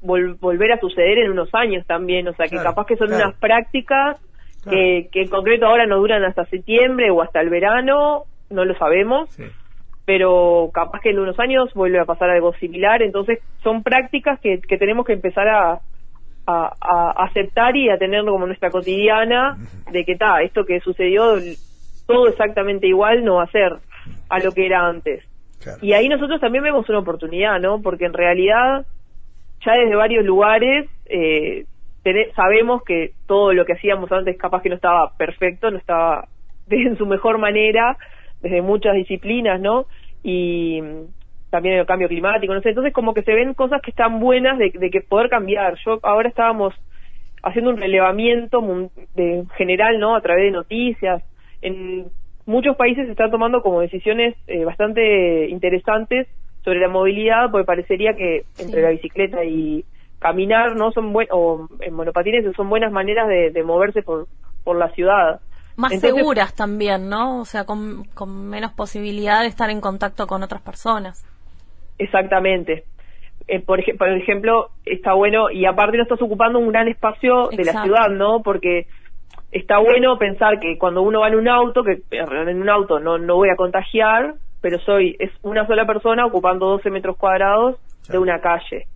volver 0.00 0.72
a 0.72 0.78
suceder 0.80 1.18
en 1.18 1.30
unos 1.30 1.48
años 1.54 1.86
también, 1.86 2.28
o 2.28 2.34
sea, 2.34 2.46
que 2.46 2.56
capaz 2.56 2.86
que 2.86 2.96
son 2.96 3.12
unas 3.12 3.34
prácticas 3.36 4.20
que, 4.68 5.08
que 5.10 5.22
en 5.22 5.28
concreto 5.28 5.66
ahora 5.66 5.86
no 5.86 5.96
duran 5.96 6.24
hasta 6.24 6.44
septiembre 6.46 7.10
o 7.10 7.22
hasta 7.22 7.40
el 7.40 7.48
verano, 7.48 8.24
no 8.50 8.64
lo 8.66 8.74
sabemos, 8.76 9.34
pero 10.04 10.70
capaz 10.74 11.00
que 11.00 11.10
en 11.10 11.20
unos 11.20 11.38
años 11.38 11.72
vuelve 11.74 12.00
a 12.00 12.04
pasar 12.04 12.28
algo 12.30 12.52
similar, 12.54 13.02
entonces 13.02 13.40
son 13.62 13.82
prácticas 13.82 14.38
que, 14.40 14.60
que 14.60 14.76
tenemos 14.76 15.06
que 15.06 15.14
empezar 15.14 15.48
a, 15.48 15.80
a, 16.46 17.24
aceptar 17.24 17.76
y 17.76 17.88
a 17.88 17.98
tenerlo 17.98 18.32
como 18.32 18.46
nuestra 18.46 18.70
cotidiana, 18.70 19.56
de 19.90 20.04
que 20.04 20.12
está, 20.12 20.42
esto 20.42 20.64
que 20.64 20.80
sucedió 20.80 21.36
todo 22.06 22.28
exactamente 22.28 22.86
igual 22.86 23.24
no 23.24 23.36
va 23.36 23.44
a 23.44 23.50
ser 23.50 23.72
a 24.28 24.38
lo 24.38 24.52
que 24.52 24.66
era 24.66 24.86
antes. 24.86 25.24
Y 25.80 25.92
ahí 25.92 26.08
nosotros 26.08 26.40
también 26.40 26.64
vemos 26.64 26.88
una 26.88 26.98
oportunidad, 26.98 27.58
¿no? 27.58 27.80
Porque 27.80 28.04
en 28.04 28.12
realidad 28.12 28.84
ya 29.64 29.72
desde 29.72 29.96
varios 29.96 30.24
lugares 30.24 30.90
eh, 31.06 31.64
sabemos 32.36 32.82
que 32.84 33.12
todo 33.26 33.52
lo 33.52 33.64
que 33.64 33.72
hacíamos 33.72 34.12
antes 34.12 34.36
capaz 34.36 34.62
que 34.62 34.68
no 34.68 34.74
estaba 34.74 35.16
perfecto, 35.16 35.70
no 35.70 35.78
estaba 35.78 36.28
en 36.70 36.96
su 36.98 37.06
mejor 37.06 37.38
manera, 37.38 37.96
desde 38.40 38.60
muchas 38.60 38.94
disciplinas, 38.94 39.60
¿no? 39.60 39.86
Y 40.22 40.82
también 41.50 41.78
el 41.78 41.86
cambio 41.86 42.08
climático, 42.08 42.52
no 42.52 42.60
sé, 42.60 42.70
entonces 42.70 42.92
como 42.92 43.14
que 43.14 43.22
se 43.22 43.32
ven 43.32 43.54
cosas 43.54 43.80
que 43.80 43.90
están 43.90 44.18
buenas 44.20 44.58
de, 44.58 44.70
de 44.70 44.90
que 44.90 45.00
poder 45.00 45.30
cambiar. 45.30 45.76
Yo 45.84 45.98
ahora 46.02 46.28
estábamos 46.28 46.74
haciendo 47.42 47.70
un 47.70 47.76
relevamiento 47.76 48.60
de 49.14 49.44
general, 49.56 49.98
¿no? 49.98 50.16
A 50.16 50.20
través 50.20 50.44
de 50.44 50.50
noticias, 50.50 51.22
en 51.64 52.10
muchos 52.46 52.76
países 52.76 53.06
se 53.06 53.12
están 53.12 53.30
tomando 53.30 53.62
como 53.62 53.80
decisiones 53.80 54.36
eh, 54.46 54.64
bastante 54.64 55.48
interesantes 55.48 56.28
sobre 56.62 56.78
la 56.78 56.88
movilidad, 56.88 57.50
porque 57.50 57.66
parecería 57.66 58.14
que 58.14 58.44
entre 58.58 58.82
la 58.82 58.90
bicicleta 58.90 59.44
y 59.44 59.84
caminar 60.18 60.76
no 60.76 60.92
son 60.92 61.12
buen 61.12 61.28
o 61.30 61.68
en 61.80 61.94
monopatines 61.94 62.44
son 62.56 62.70
buenas 62.70 62.92
maneras 62.92 63.28
de, 63.28 63.62
moverse 63.62 64.02
por 64.02 64.26
por 64.62 64.76
la 64.76 64.90
ciudad. 64.90 65.40
Más 65.76 65.98
seguras 66.00 66.54
también 66.54 67.08
no 67.08 67.40
o 67.40 67.44
sea 67.44 67.64
con, 67.64 68.04
con 68.14 68.48
menos 68.48 68.72
posibilidad 68.72 69.42
de 69.42 69.48
estar 69.48 69.68
en 69.70 69.80
contacto 69.80 70.26
con 70.26 70.42
otras 70.42 70.62
personas. 70.62 71.26
Exactamente. 71.98 72.84
Eh, 73.46 73.60
por, 73.60 73.80
por 73.98 74.08
ejemplo 74.08 74.70
está 74.86 75.12
bueno 75.12 75.50
y 75.50 75.66
aparte 75.66 75.98
no 75.98 76.04
estás 76.04 76.22
ocupando 76.22 76.58
un 76.58 76.68
gran 76.68 76.88
espacio 76.88 77.48
de 77.48 77.64
la 77.64 77.82
ciudad 77.82 78.08
no 78.08 78.40
porque 78.42 78.86
está 79.54 79.78
bueno 79.78 80.18
pensar 80.18 80.58
que 80.58 80.76
cuando 80.76 81.02
uno 81.02 81.20
va 81.20 81.28
en 81.28 81.36
un 81.36 81.48
auto, 81.48 81.84
que 81.84 82.02
en 82.10 82.60
un 82.60 82.68
auto 82.68 82.98
no, 82.98 83.18
no 83.18 83.36
voy 83.36 83.48
a 83.50 83.56
contagiar, 83.56 84.34
pero 84.60 84.78
soy, 84.80 85.16
es 85.18 85.30
una 85.42 85.66
sola 85.66 85.86
persona 85.86 86.26
ocupando 86.26 86.66
12 86.66 86.90
metros 86.90 87.16
cuadrados 87.16 87.76
de 88.08 88.18
una 88.18 88.40
calle. 88.40 88.86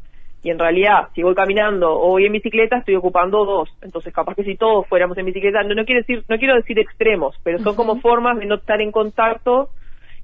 Y 0.42 0.50
en 0.50 0.58
realidad, 0.58 1.08
si 1.14 1.22
voy 1.22 1.34
caminando 1.34 1.92
o 1.92 2.10
voy 2.10 2.26
en 2.26 2.32
bicicleta, 2.32 2.78
estoy 2.78 2.96
ocupando 2.96 3.44
dos. 3.44 3.68
Entonces, 3.82 4.12
capaz 4.12 4.34
que 4.34 4.44
si 4.44 4.56
todos 4.56 4.86
fuéramos 4.88 5.16
en 5.18 5.26
bicicleta, 5.26 5.62
no, 5.62 5.74
no 5.74 5.84
quiero 5.84 6.00
decir, 6.00 6.24
no 6.28 6.38
quiero 6.38 6.54
decir 6.54 6.78
extremos, 6.78 7.36
pero 7.42 7.58
son 7.58 7.76
como 7.76 8.00
formas 8.00 8.38
de 8.38 8.46
no 8.46 8.56
estar 8.56 8.80
en 8.80 8.90
contacto 8.90 9.70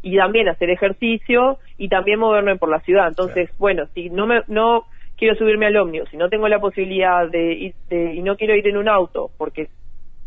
y 0.02 0.16
también 0.16 0.48
hacer 0.48 0.70
ejercicio 0.70 1.58
y 1.78 1.88
también 1.88 2.18
moverme 2.18 2.56
por 2.56 2.70
la 2.70 2.80
ciudad. 2.80 3.08
Entonces, 3.08 3.50
bueno, 3.58 3.86
si 3.94 4.10
no 4.10 4.26
me, 4.26 4.42
no 4.48 4.84
quiero 5.16 5.36
subirme 5.36 5.66
al 5.66 5.76
ómnibus, 5.76 6.10
si 6.10 6.16
no 6.16 6.28
tengo 6.28 6.48
la 6.48 6.58
posibilidad 6.58 7.28
de 7.28 7.52
ir, 7.52 7.74
de, 7.88 8.14
y 8.14 8.22
no 8.22 8.36
quiero 8.36 8.54
ir 8.56 8.66
en 8.68 8.76
un 8.76 8.88
auto, 8.88 9.30
porque 9.38 9.68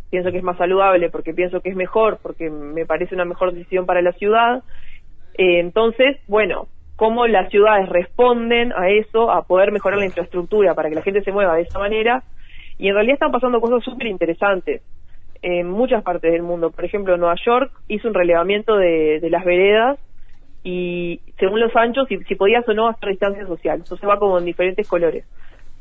pienso 0.09 0.31
que 0.31 0.37
es 0.37 0.43
más 0.43 0.57
saludable, 0.57 1.09
porque 1.09 1.33
pienso 1.33 1.61
que 1.61 1.69
es 1.69 1.75
mejor, 1.75 2.19
porque 2.21 2.49
me 2.49 2.85
parece 2.85 3.15
una 3.15 3.25
mejor 3.25 3.53
decisión 3.53 3.85
para 3.85 4.01
la 4.01 4.13
ciudad. 4.13 4.63
Eh, 5.37 5.59
entonces, 5.59 6.17
bueno, 6.27 6.67
cómo 6.95 7.27
las 7.27 7.49
ciudades 7.49 7.89
responden 7.89 8.73
a 8.73 8.89
eso, 8.89 9.31
a 9.31 9.43
poder 9.43 9.71
mejorar 9.71 9.99
la 9.99 10.05
infraestructura 10.05 10.73
para 10.73 10.89
que 10.89 10.95
la 10.95 11.01
gente 11.01 11.21
se 11.21 11.31
mueva 11.31 11.55
de 11.55 11.63
esa 11.63 11.79
manera. 11.79 12.23
Y 12.77 12.87
en 12.87 12.93
realidad 12.93 13.15
están 13.15 13.31
pasando 13.31 13.59
cosas 13.59 13.83
súper 13.83 14.07
interesantes 14.07 14.81
en 15.41 15.69
muchas 15.69 16.03
partes 16.03 16.31
del 16.31 16.41
mundo. 16.41 16.71
Por 16.71 16.85
ejemplo, 16.85 17.17
Nueva 17.17 17.35
York 17.45 17.71
hizo 17.87 18.07
un 18.07 18.13
relevamiento 18.13 18.75
de, 18.77 19.25
las 19.29 19.45
veredas 19.45 19.99
y 20.63 21.21
según 21.39 21.59
los 21.59 21.75
anchos, 21.75 22.07
si, 22.07 22.17
si 22.23 22.35
podías 22.35 22.67
o 22.67 22.73
no 22.73 22.87
hacer 22.87 23.09
distancia 23.09 23.45
social. 23.45 23.83
Se 23.85 24.07
va 24.07 24.17
como 24.17 24.37
en 24.39 24.45
diferentes 24.45 24.87
colores 24.87 25.25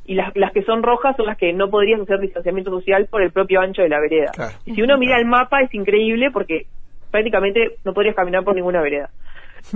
y 0.07 0.15
las, 0.15 0.35
las 0.37 0.53
que 0.53 0.63
son 0.63 0.83
rojas 0.83 1.17
son 1.17 1.27
las 1.27 1.37
que 1.37 1.53
no 1.53 1.69
podrías 1.69 2.01
hacer 2.01 2.21
distanciamiento 2.21 2.71
social 2.71 3.07
por 3.07 3.23
el 3.23 3.33
propio 3.33 3.61
ancho 3.61 3.83
de 3.83 3.89
la 3.89 4.01
vereda. 4.01 4.31
Y 4.65 4.75
si 4.75 4.83
uno 4.83 4.97
mira 4.99 5.19
el 5.19 5.27
mapa 5.27 5.61
es 5.61 5.75
increíble 5.75 6.31
porque 6.31 6.67
prácticamente 7.11 7.77
no 7.85 7.93
podrías 7.93 8.15
caminar 8.15 8.45
por 8.45 8.55
ninguna 8.55 8.81
vereda, 8.81 9.11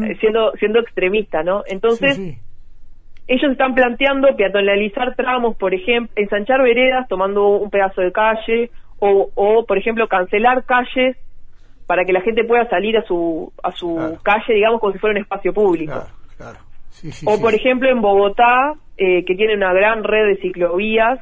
eh, 0.02 0.16
siendo 0.20 0.52
siendo 0.52 0.78
extremista, 0.78 1.42
¿no? 1.42 1.64
Entonces, 1.66 2.18
ellos 3.26 3.52
están 3.52 3.75
planteando 3.75 4.37
peatonalizar 4.37 5.14
tramos, 5.16 5.56
por 5.56 5.75
ejemplo, 5.75 6.12
ensanchar 6.16 6.62
veredas 6.62 7.08
tomando 7.08 7.49
un 7.49 7.70
pedazo 7.70 8.00
de 8.00 8.12
calle 8.12 8.70
o, 8.99 9.30
o 9.34 9.64
por 9.66 9.78
ejemplo, 9.78 10.06
cancelar 10.06 10.64
calles 10.64 11.16
para 11.87 12.04
que 12.04 12.12
la 12.12 12.20
gente 12.20 12.44
pueda 12.44 12.68
salir 12.68 12.96
a 12.96 13.02
su 13.02 13.52
a 13.64 13.72
su 13.72 14.18
calle, 14.22 14.54
digamos, 14.54 14.80
como 14.80 14.92
si 14.92 14.99
fuera 15.00 15.16
un 15.16 15.22
espacio 15.22 15.52
público. 15.52 16.04
O, 17.25 17.40
por 17.40 17.54
ejemplo, 17.54 17.88
en 17.88 18.00
Bogotá 18.00 18.75
eh, 18.97 19.25
que 19.25 19.35
tiene 19.35 19.54
una 19.54 19.73
gran 19.73 20.04
red 20.04 20.26
de 20.26 20.37
ciclovías 20.37 21.20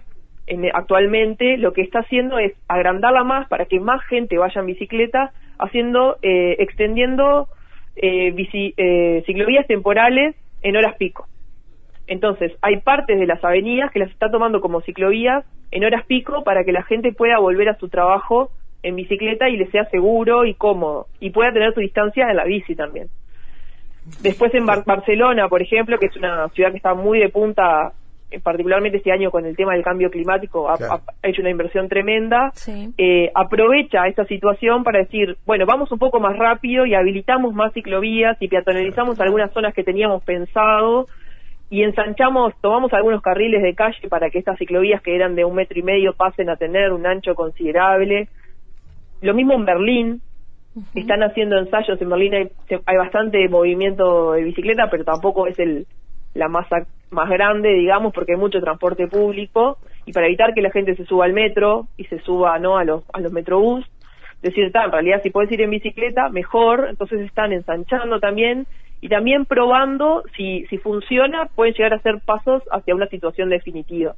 en, 0.49 0.65
actualmente, 0.75 1.59
lo 1.59 1.73
que 1.73 1.83
está 1.83 2.01
haciendo 2.01 2.39
es 2.39 2.55
agrandarla 2.69 3.23
más 3.23 3.49
para 3.49 3.67
que 3.67 3.81
más 3.81 4.03
gente 4.07 4.39
vaya 4.39 4.61
en 4.61 4.67
bicicleta, 4.67 5.33
haciendo, 5.59 6.17
eh, 6.23 6.57
extendiendo 6.59 7.49
eh, 7.97 8.35
eh, 8.77 9.23
ciclovías 9.27 9.67
temporales 9.67 10.37
en 10.63 10.77
horas 10.77 10.97
pico. 10.97 11.27
Entonces, 12.07 12.53
hay 12.63 12.81
partes 12.81 13.19
de 13.19 13.27
las 13.27 13.45
avenidas 13.45 13.93
que 13.93 13.99
las 13.99 14.11
está 14.11 14.31
tomando 14.31 14.61
como 14.61 14.81
ciclovías 14.81 15.45
en 15.71 15.85
horas 15.85 16.07
pico 16.07 16.43
para 16.43 16.65
que 16.65 16.73
la 16.73 16.83
gente 16.83 17.13
pueda 17.13 17.39
volver 17.39 17.69
a 17.69 17.79
su 17.79 17.89
trabajo 17.89 18.51
en 18.83 18.97
bicicleta 18.97 19.51
y 19.51 19.59
le 19.59 19.71
sea 19.71 19.85
seguro 19.91 20.47
y 20.47 20.55
cómodo 20.55 21.09
y 21.21 21.31
pueda 21.31 21.53
tener 21.53 21.75
su 21.75 21.81
distancia 21.81 22.31
en 22.31 22.37
la 22.37 22.45
bici 22.45 22.75
también. 22.75 23.09
Después 24.23 24.53
en 24.55 24.67
Barcelona, 24.67 25.49
por 25.49 25.63
ejemplo, 25.63 25.99
que 25.99 26.07
es 26.07 26.17
una 26.17 26.49
ciudad 26.51 26.71
que 26.71 26.79
está 26.79 26.95
muy 26.95 27.19
de 27.19 27.29
punta, 27.29 27.93
eh, 28.31 28.41
particularmente 28.41 28.99
este 28.99 29.13
año 29.13 29.31
con 29.31 29.47
el 29.47 29.57
tema 29.57 29.75
del 29.75 29.83
cambio 29.83 30.11
climático, 30.11 30.69
ha, 30.69 31.01
hecho 31.23 31.41
una 31.41 31.51
inversión 31.51 31.89
tremenda, 31.89 32.53
eh, 32.99 33.31
aprovecha 33.35 34.07
esta 34.07 34.25
situación 34.27 34.85
para 34.85 34.99
decir, 34.99 35.37
bueno, 35.47 35.67
vamos 35.67 35.91
un 35.93 35.99
poco 35.99 36.21
más 36.21 36.37
rápido 36.37 36.85
y 36.85 36.95
habilitamos 36.95 37.55
más 37.55 37.73
ciclovías 37.73 38.37
y 38.41 38.49
peatonalizamos 38.49 39.21
algunas 39.21 39.53
zonas 39.53 39.73
que 39.73 39.85
teníamos 39.85 40.23
pensado 40.25 41.07
y 41.71 41.83
ensanchamos, 41.83 42.55
tomamos 42.61 42.93
algunos 42.93 43.21
carriles 43.23 43.63
de 43.63 43.75
calle 43.75 44.09
para 44.09 44.31
que 44.31 44.39
estas 44.39 44.59
ciclovías 44.59 45.03
que 45.03 45.15
eran 45.15 45.35
de 45.35 45.45
un 45.45 45.55
metro 45.55 45.79
y 45.79 45.83
medio 45.83 46.15
pasen 46.15 46.49
a 46.49 46.57
tener 46.57 46.93
un 46.93 47.07
ancho 47.07 47.35
considerable. 47.35 48.29
Lo 49.21 49.35
mismo 49.35 49.55
en 49.55 49.65
Berlín, 49.65 50.23
están 50.95 51.23
haciendo 51.23 51.59
ensayos 51.59 52.01
en 52.01 52.09
Berlín, 52.09 52.35
hay, 52.35 52.49
hay, 52.87 52.97
bastante 52.97 53.49
movimiento 53.49 54.33
de 54.33 54.45
bicicleta, 54.45 54.89
pero 54.91 55.05
tampoco 55.05 55.47
es 55.47 55.59
el 55.59 55.87
la 56.35 56.49
masa 56.49 56.87
más 57.11 57.29
grande, 57.29 57.71
digamos, 57.71 58.13
porque 58.13 58.33
hay 58.33 58.39
mucho 58.39 58.61
transporte 58.61 59.09
público 59.09 59.79
y 60.05 60.13
para 60.13 60.27
evitar 60.27 60.55
que 60.55 60.63
la 60.63 60.71
gente 60.71 60.95
se 60.95 61.05
suba 61.05 61.25
al 61.25 61.33
metro 61.33 61.89
y 61.97 62.05
se 62.05 62.19
suba 62.21 62.59
no 62.59 62.77
a 62.77 62.85
los 62.85 63.03
a 63.13 63.21
los 63.21 63.33
metrobús, 63.33 63.85
decir, 64.43 64.65
está, 64.65 64.85
en 64.85 64.93
realidad 64.93 65.21
si 65.23 65.31
puedes 65.31 65.51
ir 65.51 65.63
en 65.63 65.71
bicicleta, 65.71 66.29
mejor, 66.29 66.87
entonces 66.89 67.21
están 67.21 67.53
ensanchando 67.53 68.21
también 68.21 68.67
y 69.01 69.09
también 69.09 69.47
probando 69.47 70.23
si 70.37 70.67
si 70.67 70.79
funciona, 70.79 71.47
pueden 71.55 71.75
llegar 71.75 71.95
a 71.95 71.97
hacer 71.97 72.21
pasos 72.25 72.63
hacia 72.71 72.95
una 72.95 73.07
situación 73.09 73.49
definitiva 73.49 74.15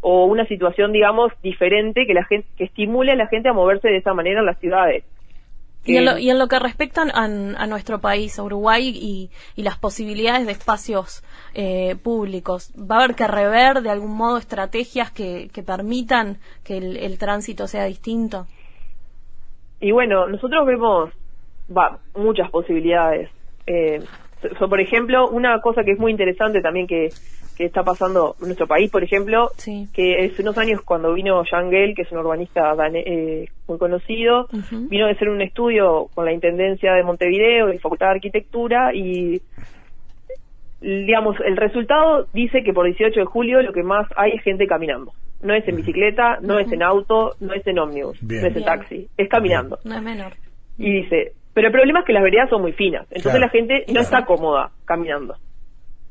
o 0.00 0.24
una 0.24 0.46
situación 0.46 0.92
digamos 0.92 1.32
diferente 1.42 2.06
que 2.06 2.14
la 2.14 2.24
gente 2.24 2.48
que 2.56 2.64
estimule 2.64 3.12
a 3.12 3.16
la 3.16 3.26
gente 3.26 3.48
a 3.48 3.52
moverse 3.52 3.88
de 3.88 3.98
esa 3.98 4.14
manera 4.14 4.40
en 4.40 4.46
las 4.46 4.58
ciudades 4.58 5.04
Y 5.84 5.96
en, 5.96 6.38
lo, 6.38 6.48
que 6.48 6.58
respecta 6.58 7.02
a, 7.02 7.66
nuestro 7.66 8.00
país, 8.00 8.38
a 8.38 8.42
Uruguay, 8.42 8.88
y, 8.88 9.30
las 9.62 9.78
posibilidades 9.78 10.46
de 10.46 10.52
espacios 10.52 11.24
eh, 11.54 11.96
públicos, 11.96 12.72
¿va 12.78 12.96
a 12.96 13.04
haber 13.04 13.16
que 13.16 13.26
rever 13.26 13.80
de 13.80 13.90
algún 13.90 14.14
modo 14.14 14.36
estrategias 14.36 15.10
que, 15.10 15.50
permitan 15.66 16.38
que 16.64 16.76
el, 16.76 17.18
tránsito 17.18 17.66
sea 17.66 17.84
distinto? 17.84 18.46
Y 19.80 19.92
bueno, 19.92 20.26
nosotros 20.26 20.66
vemos 20.66 21.10
va, 21.74 21.98
muchas 22.14 22.50
posibilidades. 22.50 23.30
Eh, 23.66 24.04
por 24.58 24.80
ejemplo, 24.80 25.28
una 25.28 25.60
cosa 25.60 25.82
que 25.84 25.92
es 25.92 25.98
muy 25.98 26.10
interesante 26.10 26.60
también 26.60 26.86
que 26.86 27.10
que 27.60 27.66
está 27.66 27.82
pasando 27.82 28.36
en 28.40 28.46
nuestro 28.46 28.66
país, 28.66 28.90
por 28.90 29.04
ejemplo, 29.04 29.50
que 29.92 30.24
hace 30.24 30.40
unos 30.40 30.56
años 30.56 30.80
cuando 30.80 31.12
vino 31.12 31.44
Gell, 31.44 31.94
que 31.94 32.00
es 32.00 32.10
un 32.10 32.16
urbanista 32.16 32.74
eh, 32.94 33.48
muy 33.68 33.76
conocido, 33.76 34.48
vino 34.88 35.06
a 35.06 35.10
hacer 35.10 35.28
un 35.28 35.42
estudio 35.42 36.08
con 36.14 36.24
la 36.24 36.32
Intendencia 36.32 36.94
de 36.94 37.02
Montevideo 37.02 37.70
y 37.70 37.76
Facultad 37.76 38.06
de 38.06 38.12
Arquitectura 38.12 38.94
y 38.94 39.42
digamos, 40.80 41.36
el 41.44 41.58
resultado 41.58 42.28
dice 42.32 42.62
que 42.64 42.72
por 42.72 42.86
18 42.86 43.20
de 43.20 43.26
julio 43.26 43.60
lo 43.60 43.74
que 43.74 43.82
más 43.82 44.06
hay 44.16 44.32
es 44.32 44.42
gente 44.42 44.66
caminando. 44.66 45.12
No 45.42 45.52
es 45.52 45.68
en 45.68 45.76
bicicleta, 45.76 46.38
no 46.40 46.58
es 46.58 46.72
en 46.72 46.82
auto, 46.82 47.34
no 47.40 47.52
es 47.52 47.66
en 47.66 47.78
ómnibus, 47.78 48.22
no 48.22 48.46
es 48.46 48.56
en 48.56 48.64
taxi, 48.64 49.06
es 49.18 49.28
caminando. 49.28 49.78
No 49.84 49.96
es 49.96 50.02
menor. 50.02 50.32
Y 50.78 51.02
dice, 51.02 51.34
pero 51.54 51.68
el 51.68 51.72
problema 51.72 52.00
es 52.00 52.06
que 52.06 52.12
las 52.12 52.22
veredas 52.22 52.48
son 52.48 52.62
muy 52.62 52.72
finas, 52.72 53.06
entonces 53.10 53.40
la 53.40 53.48
gente 53.48 53.84
no 53.92 54.00
está 54.00 54.24
cómoda 54.24 54.70
caminando. 54.84 55.36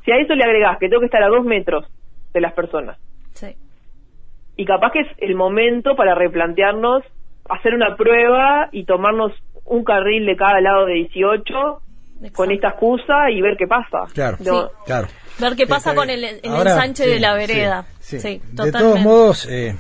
Si 0.06 0.12
a 0.12 0.18
eso 0.18 0.34
le 0.36 0.44
agregás 0.44 0.78
que 0.80 0.90
tengo 0.90 1.02
que 1.02 1.08
estar 1.08 1.24
a 1.24 1.28
dos 1.28 1.46
metros 1.46 1.86
de 2.34 2.42
las 2.42 2.54
personas. 2.54 2.98
Sí. 3.34 3.56
Y 4.58 4.66
capaz 4.66 4.92
que 4.92 5.02
es 5.02 5.08
el 5.20 5.36
momento 5.36 5.96
para 5.96 6.16
replantearnos, 6.16 7.04
hacer 7.50 7.74
una 7.74 7.96
prueba 7.96 8.70
y 8.72 8.86
tomarnos 8.86 9.32
un 9.66 9.84
carril 9.84 10.26
de 10.26 10.36
cada 10.36 10.60
lado 10.62 10.86
de 10.86 10.96
18 10.96 11.82
con 12.34 12.52
esta 12.52 12.70
excusa 12.70 13.30
y 13.32 13.42
ver 13.42 13.56
qué 13.58 13.68
pasa. 13.68 14.12
Claro, 14.14 14.38
claro. 14.86 15.08
Ver 15.40 15.56
qué 15.56 15.66
pasa 15.66 15.96
con 15.96 16.10
el, 16.10 16.24
ensanche 16.44 17.08
de 17.08 17.20
la 17.20 17.34
vereda. 17.34 17.86
Sí, 18.00 18.42
de 18.52 18.72
todos 18.72 19.00
modos, 19.00 19.48
eh, 19.50 19.76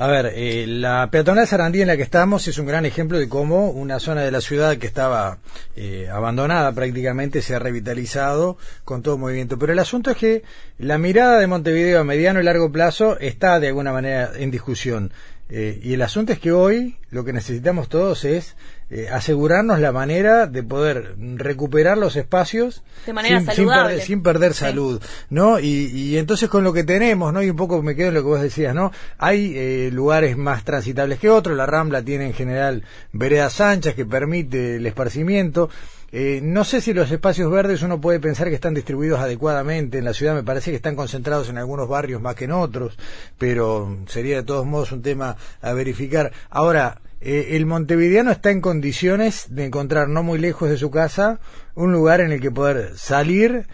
a 0.00 0.06
ver, 0.06 0.32
eh, 0.34 0.64
la 0.66 1.10
peatonal 1.10 1.46
Sarandí 1.46 1.82
en 1.82 1.88
la 1.88 1.96
que 1.98 2.02
estamos 2.02 2.48
es 2.48 2.56
un 2.56 2.64
gran 2.64 2.86
ejemplo 2.86 3.18
de 3.18 3.28
cómo 3.28 3.68
una 3.68 4.00
zona 4.00 4.22
de 4.22 4.30
la 4.30 4.40
ciudad 4.40 4.78
que 4.78 4.86
estaba 4.86 5.40
eh, 5.76 6.08
abandonada 6.10 6.72
prácticamente 6.72 7.42
se 7.42 7.54
ha 7.54 7.58
revitalizado 7.58 8.56
con 8.86 9.02
todo 9.02 9.18
movimiento. 9.18 9.58
Pero 9.58 9.74
el 9.74 9.78
asunto 9.78 10.10
es 10.10 10.16
que 10.16 10.42
la 10.78 10.96
mirada 10.96 11.38
de 11.38 11.46
Montevideo 11.46 12.00
a 12.00 12.04
mediano 12.04 12.40
y 12.40 12.44
largo 12.44 12.72
plazo 12.72 13.18
está 13.18 13.60
de 13.60 13.66
alguna 13.66 13.92
manera 13.92 14.30
en 14.36 14.50
discusión. 14.50 15.12
Eh, 15.52 15.80
y 15.82 15.94
el 15.94 16.02
asunto 16.02 16.32
es 16.32 16.38
que 16.38 16.52
hoy 16.52 16.96
lo 17.10 17.24
que 17.24 17.32
necesitamos 17.32 17.88
todos 17.88 18.24
es 18.24 18.54
eh, 18.88 19.08
asegurarnos 19.08 19.80
la 19.80 19.90
manera 19.90 20.46
de 20.46 20.62
poder 20.62 21.16
recuperar 21.18 21.98
los 21.98 22.14
espacios 22.14 22.84
sin, 23.04 23.14
perder, 23.16 24.00
sin, 24.00 24.22
perder, 24.22 24.54
salud, 24.54 25.02
¿no? 25.28 25.58
Y, 25.58 26.16
entonces 26.18 26.48
con 26.48 26.62
lo 26.62 26.72
que 26.72 26.84
tenemos, 26.84 27.32
¿no? 27.32 27.42
Y 27.42 27.50
un 27.50 27.56
poco 27.56 27.82
me 27.82 27.96
quedo 27.96 28.08
en 28.08 28.14
lo 28.14 28.22
que 28.22 28.28
vos 28.28 28.40
decías, 28.40 28.76
¿no? 28.76 28.92
Hay 29.18 29.52
eh, 29.56 29.90
lugares 29.92 30.36
más 30.36 30.62
transitables 30.62 31.18
que 31.18 31.30
otros, 31.30 31.56
la 31.56 31.66
Rambla 31.66 32.02
tiene 32.02 32.26
en 32.26 32.34
general 32.34 32.84
veredas 33.12 33.60
anchas 33.60 33.94
que 33.94 34.06
permite 34.06 34.76
el 34.76 34.86
esparcimiento, 34.86 35.68
eh, 36.12 36.40
no 36.42 36.64
sé 36.64 36.80
si 36.80 36.92
los 36.92 37.10
espacios 37.10 37.50
verdes 37.50 37.82
uno 37.82 38.00
puede 38.00 38.18
pensar 38.18 38.48
que 38.48 38.54
están 38.54 38.74
distribuidos 38.74 39.20
adecuadamente 39.20 39.98
en 39.98 40.04
la 40.04 40.14
ciudad, 40.14 40.34
me 40.34 40.42
parece 40.42 40.70
que 40.70 40.76
están 40.76 40.96
concentrados 40.96 41.48
en 41.48 41.58
algunos 41.58 41.88
barrios 41.88 42.20
más 42.20 42.34
que 42.34 42.46
en 42.46 42.52
otros, 42.52 42.98
pero 43.38 43.96
sería 44.06 44.36
de 44.36 44.42
todos 44.42 44.66
modos 44.66 44.92
un 44.92 45.02
tema 45.02 45.36
a 45.60 45.72
verificar. 45.72 46.32
Ahora, 46.48 47.00
eh, 47.20 47.56
el 47.56 47.66
montevideano 47.66 48.30
está 48.30 48.50
en 48.50 48.60
condiciones 48.60 49.46
de 49.50 49.66
encontrar 49.66 50.08
no 50.08 50.22
muy 50.22 50.38
lejos 50.38 50.68
de 50.68 50.78
su 50.78 50.90
casa 50.90 51.38
un 51.74 51.92
lugar 51.92 52.20
en 52.20 52.32
el 52.32 52.40
que 52.40 52.50
poder 52.50 52.96
salir, 52.96 53.68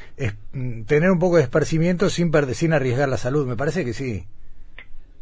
tener 0.86 1.10
un 1.10 1.18
poco 1.18 1.36
de 1.36 1.44
esparcimiento 1.44 2.10
sin, 2.10 2.30
sin 2.52 2.72
arriesgar 2.72 3.08
la 3.08 3.16
salud, 3.16 3.46
me 3.46 3.56
parece 3.56 3.84
que 3.84 3.94
sí. 3.94 4.26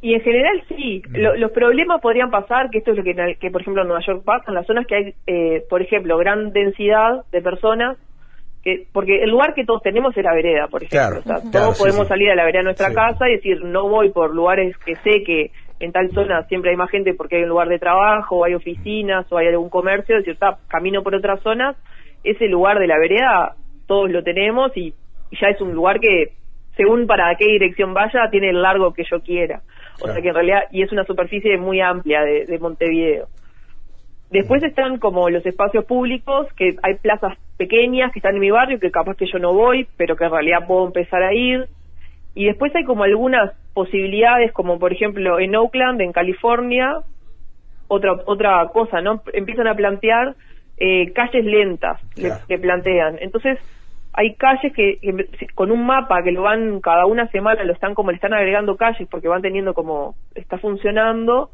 Y 0.04 0.12
en 0.12 0.20
general 0.20 0.62
sí, 0.68 1.00
los 1.14 1.50
problemas 1.52 1.99
podrían 2.02 2.30
pasar, 2.30 2.68
que 2.68 2.76
esto 2.76 2.90
es 2.90 2.99
lo 2.99 3.02
que, 3.02 3.14
que 3.40 3.50
por 3.50 3.62
ejemplo 3.62 3.80
en 3.80 3.88
Nueva 3.88 4.04
York 4.06 4.23
pasa, 4.23 4.44
en 4.49 4.54
las 4.54 4.66
zonas 4.66 4.87
que 4.87 4.94
hay, 4.94 5.14
eh, 5.26 5.64
por 5.70 5.80
ejemplo, 5.80 6.18
gran 6.18 6.52
densidad 6.52 7.25
de 7.32 7.40
personas, 7.40 7.97
que 8.62 8.86
porque 8.93 9.23
el 9.23 9.30
lugar 9.30 9.54
que 9.54 9.64
todos 9.64 9.80
tenemos 9.80 10.14
es 10.14 10.23
la 10.23 10.34
vereda, 10.34 10.69
por 10.69 10.84
ejemplo. 10.84 11.23
todos 11.50 11.78
podemos 11.78 12.06
salir 12.06 12.30
a 12.30 12.34
la 12.34 12.45
vereda 12.45 12.58
de 12.58 12.64
nuestra 12.64 12.93
casa 12.93 13.30
y 13.30 13.36
decir, 13.36 13.64
no 13.64 13.88
voy 13.88 14.10
por 14.10 14.34
lugares 14.34 14.76
que 14.84 14.95
sé 14.97 15.23
que 15.25 15.52
en 15.80 15.90
tal 15.90 16.10
zona 16.10 16.43
siempre 16.49 16.73
hay 16.73 16.76
más 16.76 16.90
gente 16.90 17.14
porque 17.14 17.36
hay 17.36 17.45
un 17.45 17.49
lugar 17.49 17.69
de 17.69 17.78
trabajo, 17.78 18.36
o 18.36 18.45
hay 18.45 18.52
oficinas, 18.52 19.25
o 19.32 19.38
hay 19.38 19.49
algún 19.49 19.71
comercio, 19.71 20.17
decir, 20.17 20.36
camino 20.69 21.02
por 21.02 21.14
otras 21.14 21.40
zonas, 21.40 21.76
ese 22.25 22.47
lugar 22.49 22.78
de 22.78 22.88
la 22.88 22.99
vereda 22.99 23.54
todos 23.86 24.10
lo 24.10 24.23
tenemos 24.23 24.71
y 24.76 24.93
ya 25.40 25.49
es 25.49 25.58
un 25.62 25.73
lugar 25.73 25.99
que, 25.99 26.32
según 26.76 27.06
para 27.06 27.34
qué 27.36 27.47
dirección 27.47 27.95
vaya, 27.95 28.28
tiene 28.30 28.50
el 28.50 28.60
largo 28.60 28.93
que 28.93 29.04
yo 29.10 29.23
quiera. 29.23 29.62
O 30.00 30.07
sea 30.07 30.21
que 30.21 30.28
en 30.28 30.35
realidad, 30.35 30.63
y 30.73 30.83
es 30.83 30.93
una 30.93 31.04
superficie 31.04 31.57
muy 31.57 31.80
amplia 31.80 32.23
de, 32.23 32.59
Montevideo. 32.59 33.28
Después 34.30 34.63
están 34.63 34.99
como 34.99 35.30
los 35.30 35.47
espacios 35.47 35.85
públicos, 35.85 36.49
que 36.57 36.75
hay 36.83 36.95
plazas 36.97 37.39
pequeñas 37.57 38.13
que 38.13 38.19
están 38.19 38.35
en 38.35 38.41
mi 38.41 38.50
barrio, 38.50 38.80
que 38.80 38.91
capaz 38.91 39.17
que 39.17 39.26
yo 39.26 39.39
no 39.39 39.52
voy, 39.52 39.87
pero 39.97 40.17
que 40.17 40.25
en 40.25 40.33
realidad 40.33 40.67
puedo 40.67 40.87
empezar 40.87 41.23
a 41.23 41.33
ir. 41.33 41.69
Y 42.35 42.47
después 42.47 42.75
hay 42.75 42.85
como 42.85 43.04
algunas 43.04 43.52
posibilidades, 43.75 44.52
como 44.52 44.78
por 44.78 44.93
ejemplo 44.93 45.39
en 45.39 45.54
Oakland, 45.54 46.00
en 46.00 46.13
California, 46.13 46.99
otra 47.87 48.15
otra 48.26 48.67
cosa, 48.73 49.00
¿no? 49.00 49.23
Empiezan 49.33 49.69
a 49.69 49.75
plantear 49.75 50.35
eh, 50.78 51.13
calles 51.13 51.45
lentas, 51.45 52.00
que 52.49 52.59
plantean. 52.59 53.19
Entonces, 53.21 53.59
hay 54.16 54.34
calles 54.36 54.72
que, 54.72 54.98
con 55.54 55.72
un 55.72 55.84
mapa 55.84 56.22
que 56.22 56.30
lo 56.30 56.42
van 56.42 56.80
cada 56.80 57.04
una 57.06 57.26
semana 57.28 57.64
lo 57.64 57.72
están 57.72 57.94
como 57.94 58.10
le 58.10 58.16
están 58.16 58.32
agregando 58.32 58.76
calles 58.76 59.08
porque 59.10 59.28
van 59.28 59.42
teniendo 59.42 59.74
como 59.74 60.14
está 60.34 60.58
funcionando 60.58 61.50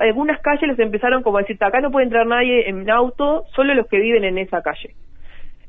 algunas 0.00 0.40
calles 0.40 0.68
les 0.68 0.78
empezaron 0.78 1.22
como 1.22 1.38
a 1.38 1.40
decir 1.40 1.56
acá 1.60 1.80
no 1.80 1.90
puede 1.90 2.04
entrar 2.04 2.26
nadie 2.26 2.68
en 2.68 2.88
auto 2.90 3.44
solo 3.54 3.74
los 3.74 3.88
que 3.88 3.98
viven 3.98 4.24
en 4.24 4.38
esa 4.38 4.60
calle 4.60 4.94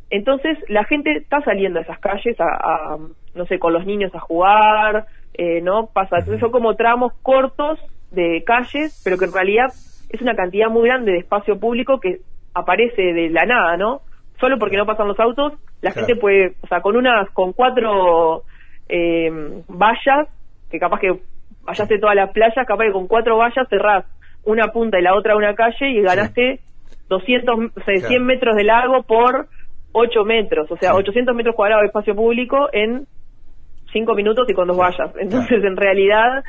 entonces 0.10 0.58
la 0.68 0.84
gente 0.84 1.14
está 1.14 1.42
saliendo 1.42 1.80
a 1.80 1.84
esas 1.84 2.00
calles 2.00 2.36
a, 2.40 2.98
no 3.34 3.46
sé 3.46 3.58
con 3.58 3.72
los 3.72 3.86
niños 3.86 4.14
a 4.14 4.20
jugar 4.20 5.06
eh, 5.34 5.62
no 5.62 5.88
pasa 5.88 6.18
entonces 6.18 6.42
son 6.42 6.52
como 6.52 6.76
tramos 6.76 7.14
cortos 7.24 7.80
de 8.12 8.44
calles 8.46 9.02
pero 9.04 9.18
que 9.18 9.26
en 9.26 9.34
realidad 9.34 9.68
es 10.10 10.22
una 10.22 10.36
cantidad 10.36 10.70
muy 10.70 10.90
grande 10.90 11.14
de 11.14 11.20
espacio 11.20 11.58
público 11.58 12.02
que 12.02 12.20
aparece 12.54 13.02
de 13.02 13.30
la 13.30 13.46
nada 13.46 13.78
no 13.78 14.02
solo 14.40 14.58
porque 14.60 14.78
no 14.78 14.86
pasan 14.86 15.08
los 15.08 15.20
autos, 15.20 15.54
la 15.86 15.92
gente 15.92 16.16
puede, 16.16 16.56
o 16.64 16.68
sea, 16.68 16.82
con 16.82 16.98
unas, 16.98 17.30
con 17.30 17.54
cuatro 17.54 18.42
eh, 18.90 19.30
vallas, 19.68 20.28
que 20.72 20.80
capaz 20.80 21.00
que 21.00 21.20
vayaste 21.62 22.00
todas 22.00 22.16
las 22.16 22.32
playas, 22.32 22.66
capaz 22.66 22.86
que 22.86 22.92
con 22.92 23.08
cuatro 23.08 23.38
vallas 23.38 23.68
cerrás 23.70 24.04
una 24.46 24.70
punta 24.70 24.98
y 24.98 25.04
la 25.04 25.14
otra 25.14 25.36
una 25.36 25.54
calle 25.54 25.92
y 25.92 26.02
ganaste 26.02 26.60
200, 27.08 27.56
o 27.56 27.84
sea, 27.86 28.08
100 28.08 28.26
metros 28.26 28.56
de 28.56 28.64
largo 28.64 29.04
por 29.04 29.48
8 29.92 30.26
metros, 30.26 30.72
o 30.72 30.78
sea, 30.78 30.96
800 30.96 31.36
metros 31.36 31.56
cuadrados 31.56 31.84
de 31.84 31.88
espacio 31.88 32.16
público 32.16 32.68
en 32.74 33.06
5 33.94 34.16
minutos 34.16 34.48
y 34.50 34.54
con 34.54 34.68
dos 34.68 34.78
vallas. 34.78 35.12
Entonces, 35.20 35.64
en 35.64 35.78
realidad, 35.78 36.44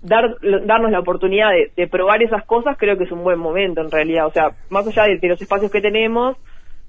dar, 0.00 0.36
darnos 0.64 0.92
la 0.92 1.00
oportunidad 1.00 1.50
de, 1.74 1.88
probar 1.88 2.22
esas 2.22 2.44
cosas 2.46 2.76
creo 2.78 2.96
que 2.96 3.04
es 3.04 3.10
un 3.10 3.24
buen 3.24 3.40
momento 3.40 3.80
en 3.80 3.90
realidad. 3.90 4.26
O 4.26 4.30
sea, 4.30 4.50
más 4.70 4.86
allá 4.86 5.12
de, 5.20 5.28
los 5.28 5.42
espacios 5.42 5.72
que 5.72 5.80
tenemos, 5.80 6.36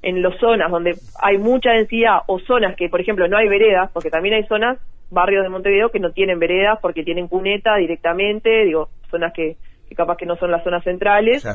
en 0.02 0.22
las 0.22 0.38
zonas 0.40 0.72
donde 0.72 0.96
hay 1.22 1.38
mucha 1.38 1.72
densidad 1.72 2.20
o 2.28 2.40
zonas 2.40 2.76
que, 2.76 2.90
por 2.90 3.02
ejemplo, 3.02 3.28
no 3.28 3.38
hay 3.38 3.48
veredas, 3.48 3.90
porque 3.94 4.10
también 4.10 4.36
hay 4.36 4.44
zonas, 4.44 4.78
barrios 5.10 5.44
de 5.44 5.50
Montevideo 5.50 5.90
que 5.90 6.00
no 6.00 6.12
tienen 6.12 6.40
veredas 6.40 6.80
porque 6.82 7.04
tienen 7.04 7.28
cuneta 7.28 7.76
directamente, 7.78 8.66
digo, 8.66 8.90
zonas 9.10 9.34
que, 9.34 9.56
capaz 9.96 10.18
que 10.18 10.26
no 10.26 10.36
son 10.36 10.52
las 10.52 10.64
zonas 10.64 10.84
centrales. 10.84 11.46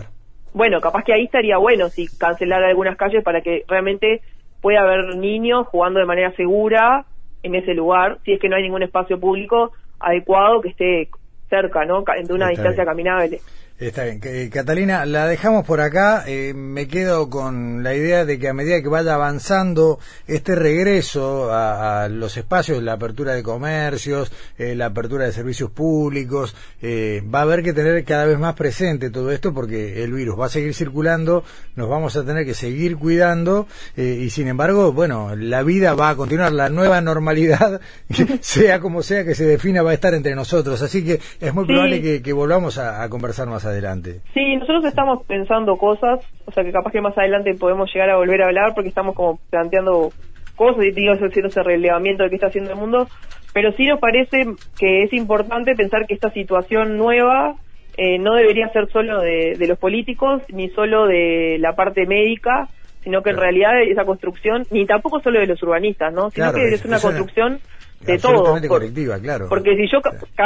Bueno, 0.55 0.81
capaz 0.81 1.05
que 1.05 1.14
ahí 1.14 1.24
estaría 1.24 1.57
bueno 1.59 1.88
si 1.88 2.07
cancelar 2.18 2.62
algunas 2.62 2.96
calles 2.96 3.22
para 3.22 3.40
que 3.40 3.64
realmente 3.68 4.20
pueda 4.61 4.81
haber 4.81 5.16
niños 5.16 5.66
jugando 5.68 6.00
de 6.00 6.07
manera 6.07 6.33
segura 6.33 7.05
en 7.42 7.55
ese 7.55 7.74
lugar, 7.74 8.18
si 8.24 8.33
es 8.33 8.40
que 8.40 8.48
no 8.48 8.57
hay 8.57 8.62
ningún 8.62 8.83
espacio 8.83 9.18
público 9.18 9.72
adecuado 9.98 10.61
que 10.61 10.68
esté 10.68 11.09
cerca, 11.48 11.85
¿no? 11.85 12.02
De 12.02 12.33
una 12.33 12.48
distancia 12.48 12.85
caminable. 12.85 13.40
Está 13.83 14.05
bien. 14.05 14.21
Catalina, 14.49 15.05
la 15.07 15.27
dejamos 15.27 15.66
por 15.66 15.81
acá. 15.81 16.23
Eh, 16.29 16.55
me 16.55 16.87
quedo 16.87 17.29
con 17.29 17.83
la 17.83 17.97
idea 17.97 18.25
de 18.25 18.38
que 18.38 18.49
a 18.49 18.55
medida 18.55 18.81
que 18.81 18.87
vaya 18.87 19.14
avanzando 19.14 19.99
este 20.29 20.55
regreso 20.55 21.53
a, 21.53 22.07
los 22.09 22.37
espacios, 22.37 22.81
la 22.81 22.92
apertura 22.92 23.35
de 23.35 23.42
comercios, 23.42 24.31
eh, 24.57 24.77
la 24.77 24.87
apertura 24.87 25.25
de 25.25 25.33
servicios 25.33 25.73
públicos, 25.73 26.55
eh, 26.81 27.25
va 27.35 27.40
a 27.40 27.42
haber 27.42 27.64
que 27.64 27.73
tener 27.73 28.05
cada 28.05 28.25
vez 28.25 28.38
más 28.38 28.55
presente 28.55 29.11
todo 29.11 29.33
esto 29.33 29.53
porque 29.53 30.05
el 30.05 30.12
virus 30.12 30.38
va 30.38 30.47
a 30.47 30.49
seguir 30.49 30.75
circulando, 30.75 31.42
nos 31.75 31.88
vamos 31.88 32.14
a 32.14 32.25
tener 32.25 32.47
que 32.47 32.55
seguir 32.55 32.97
cuidando 32.97 33.66
y 33.97 34.31
sin 34.31 34.47
embargo, 34.47 34.92
bueno, 34.92 35.35
la 35.35 35.64
vida 35.64 35.95
va 35.95 36.11
a 36.11 36.16
continuar, 36.16 36.53
la 36.53 36.68
nueva 36.68 37.01
normalidad, 37.01 37.81
sea 38.40 38.79
como 38.79 39.03
sea 39.03 39.25
que 39.25 39.35
se 39.35 39.45
defina, 39.45 39.83
va 39.83 39.90
a 39.90 39.95
estar 39.95 40.14
entre 40.14 40.37
nosotros. 40.37 40.81
Así 40.83 41.05
que 41.05 41.18
es 41.40 41.53
muy 41.53 41.66
probable 41.66 42.23
que, 42.23 42.33
volvamos 42.33 42.79
a, 42.79 43.03
a 43.03 43.09
conversar 43.09 43.49
más 43.49 43.64
adelante. 43.64 43.71
Adelante. 43.72 44.20
Sí, 44.32 44.56
nosotros 44.56 44.85
estamos 44.85 45.24
pensando 45.26 45.76
cosas, 45.76 46.20
o 46.46 46.52
sea 46.52 46.64
que 46.64 46.72
capaz 46.72 46.92
que 46.92 47.00
más 47.00 47.16
adelante 47.16 47.54
podemos 47.54 47.92
llegar 47.92 48.11
a 48.11 48.16
volver 48.16 48.42
a 48.42 48.46
hablar 48.46 48.74
porque 48.74 48.88
estamos 48.88 49.14
como 49.14 49.38
planteando 49.50 50.12
cosas 50.56 50.85
y 50.85 50.92
digo, 50.92 51.12
haciendo 51.12 51.48
ese 51.48 51.62
relevamiento 51.62 52.22
de 52.22 52.30
qué 52.30 52.37
está 52.37 52.48
haciendo 52.48 52.70
el 52.70 52.78
mundo, 52.78 53.08
pero 53.52 53.72
sí 53.72 53.85
nos 53.85 54.00
parece 54.00 54.44
que 54.78 55.04
es 55.04 55.12
importante 55.12 55.74
pensar 55.74 56.06
que 56.06 56.14
esta 56.14 56.30
situación 56.30 56.96
nueva 56.96 57.56
eh, 57.96 58.18
no 58.18 58.35
debería 58.35 58.68
ser 58.68 58.90
solo 58.90 59.20
de, 59.20 59.56
los 59.66 59.78
políticos 59.78 60.42
ni 60.48 60.70
solo 60.70 61.06
de 61.06 61.56
la 61.58 61.74
parte 61.74 62.06
médica, 62.06 62.68
sino 63.04 63.22
que 63.22 63.30
en 63.30 63.37
realidad 63.37 63.82
esa 63.82 64.04
construcción, 64.04 64.64
ni 64.70 64.87
tampoco 64.87 65.20
solo 65.20 65.40
de 65.40 65.46
los 65.46 65.62
urbanistas, 65.62 66.12
¿no? 66.12 66.30
Sino 66.30 66.52
que 66.52 66.68
es, 66.68 66.85
una 66.85 67.00
construcción 67.00 67.58
de 68.05 68.19
todo. 68.19 68.61
colectiva, 68.69 69.19
claro. 69.19 69.47
Porque 69.49 69.77
si 69.77 69.87
yo, 69.91 69.99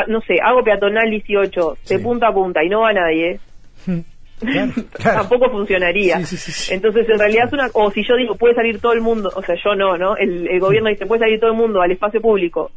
no 0.08 0.20
sé, 0.22 0.34
hago 0.42 0.62
peatonal 0.62 1.10
18 1.10 1.78
de 1.88 1.98
punta 1.98 2.28
a 2.28 2.32
punta 2.32 2.62
y 2.64 2.68
no 2.68 2.80
va 2.80 2.92
nadie, 2.92 3.40
tampoco 5.02 5.50
funcionaría. 5.50 6.16
Entonces, 6.70 7.08
en 7.08 7.18
realidad 7.18 7.46
es 7.46 7.52
una, 7.52 7.68
o 7.72 7.90
si 7.90 8.02
yo 8.06 8.16
digo, 8.16 8.34
puede 8.34 8.54
salir 8.54 8.80
todo 8.80 8.92
el 8.92 9.00
mundo, 9.00 9.30
o 9.34 9.42
sea, 9.42 9.56
yo 9.62 9.74
no, 9.74 9.96
¿no? 9.96 10.16
El, 10.16 10.48
el 10.48 10.60
gobierno 10.60 10.90
dice, 10.90 11.06
puede 11.06 11.20
salir 11.20 11.40
todo 11.40 11.50
el 11.50 11.56
mundo 11.56 11.80
al 11.80 11.90
espacio 11.90 12.20
público. 12.20 12.70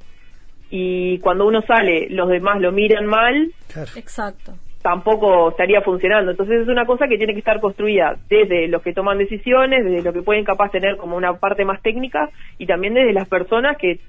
Y 0.71 1.17
cuando 1.19 1.47
uno 1.47 1.61
sale, 1.63 2.07
los 2.09 2.29
demás 2.29 2.61
lo 2.61 2.71
miran 2.71 3.05
mal. 3.05 3.51
Exacto 3.95 4.53
tampoco 4.81 5.49
estaría 5.49 5.81
funcionando. 5.81 6.31
Entonces 6.31 6.61
es 6.61 6.67
una 6.67 6.85
cosa 6.85 7.07
que 7.07 7.17
tiene 7.17 7.33
que 7.33 7.39
estar 7.39 7.59
construida 7.59 8.17
desde 8.29 8.67
los 8.67 8.81
que 8.81 8.93
toman 8.93 9.17
decisiones, 9.17 9.83
desde 9.83 10.01
lo 10.01 10.13
que 10.13 10.21
pueden 10.21 10.45
capaz 10.45 10.71
tener 10.71 10.97
como 10.97 11.17
una 11.17 11.33
parte 11.33 11.65
más 11.65 11.81
técnica 11.81 12.29
y 12.57 12.65
también 12.65 12.93
desde 12.93 13.13
las 13.13 13.27
personas 13.27 13.77
que 13.77 13.99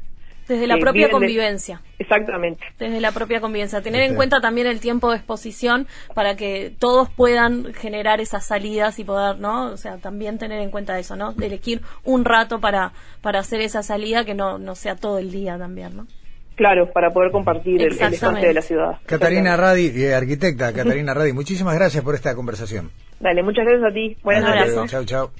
desde 0.51 0.67
la 0.67 0.79
propia 0.79 1.09
convivencia. 1.11 1.81
Exactamente. 1.99 2.65
Desde 2.79 3.01
la 3.01 3.13
propia 3.13 3.41
convivencia. 3.41 3.81
Tener 3.83 4.03
en 4.03 4.17
cuenta 4.17 4.41
también 4.41 4.67
el 4.67 4.81
tiempo 4.81 5.11
de 5.11 5.17
exposición 5.17 5.87
para 6.13 6.37
que 6.37 6.73
todos 6.79 7.09
puedan 7.09 7.73
generar 7.73 8.21
esas 8.21 8.47
salidas 8.47 8.99
y 8.99 9.05
poder, 9.05 9.39
¿no? 9.39 9.67
O 9.67 9.77
sea, 9.77 9.99
también 9.99 10.39
tener 10.39 10.61
en 10.61 10.71
cuenta 10.71 10.99
eso, 10.99 11.15
¿no? 11.15 11.33
De 11.33 11.47
elegir 11.47 11.83
un 12.05 12.25
rato 12.25 12.61
para, 12.61 12.93
para 13.23 13.39
hacer 13.39 13.61
esa 13.61 13.83
salida 13.85 14.25
que 14.25 14.35
no, 14.35 14.59
no 14.59 14.75
sea 14.75 14.97
todo 14.97 15.19
el 15.19 15.31
día 15.31 15.57
también, 15.57 15.97
¿no? 15.97 16.07
Claro, 16.57 16.91
para 16.93 17.11
poder 17.11 17.31
compartir 17.31 17.81
el, 17.81 17.93
espacio 17.93 18.33
de 18.33 18.53
la 18.53 18.61
ciudad. 18.61 18.99
Catarina 19.07 19.57
Radi, 19.57 19.93
eh, 20.03 20.15
arquitecta, 20.15 20.73
Catarina 20.73 21.15
Radi, 21.15 21.33
muchísimas 21.33 21.75
gracias 21.77 22.03
por 22.05 22.15
esta 22.17 22.35
conversación. 22.35 22.91
Dale, 23.21 23.43
muchas 23.43 23.65
gracias 23.65 23.91
a 23.91 23.95
ti. 23.95 24.17
Buenas 24.23 24.77
noches. 24.77 24.91
Chao, 24.91 25.05
chao. 25.05 25.31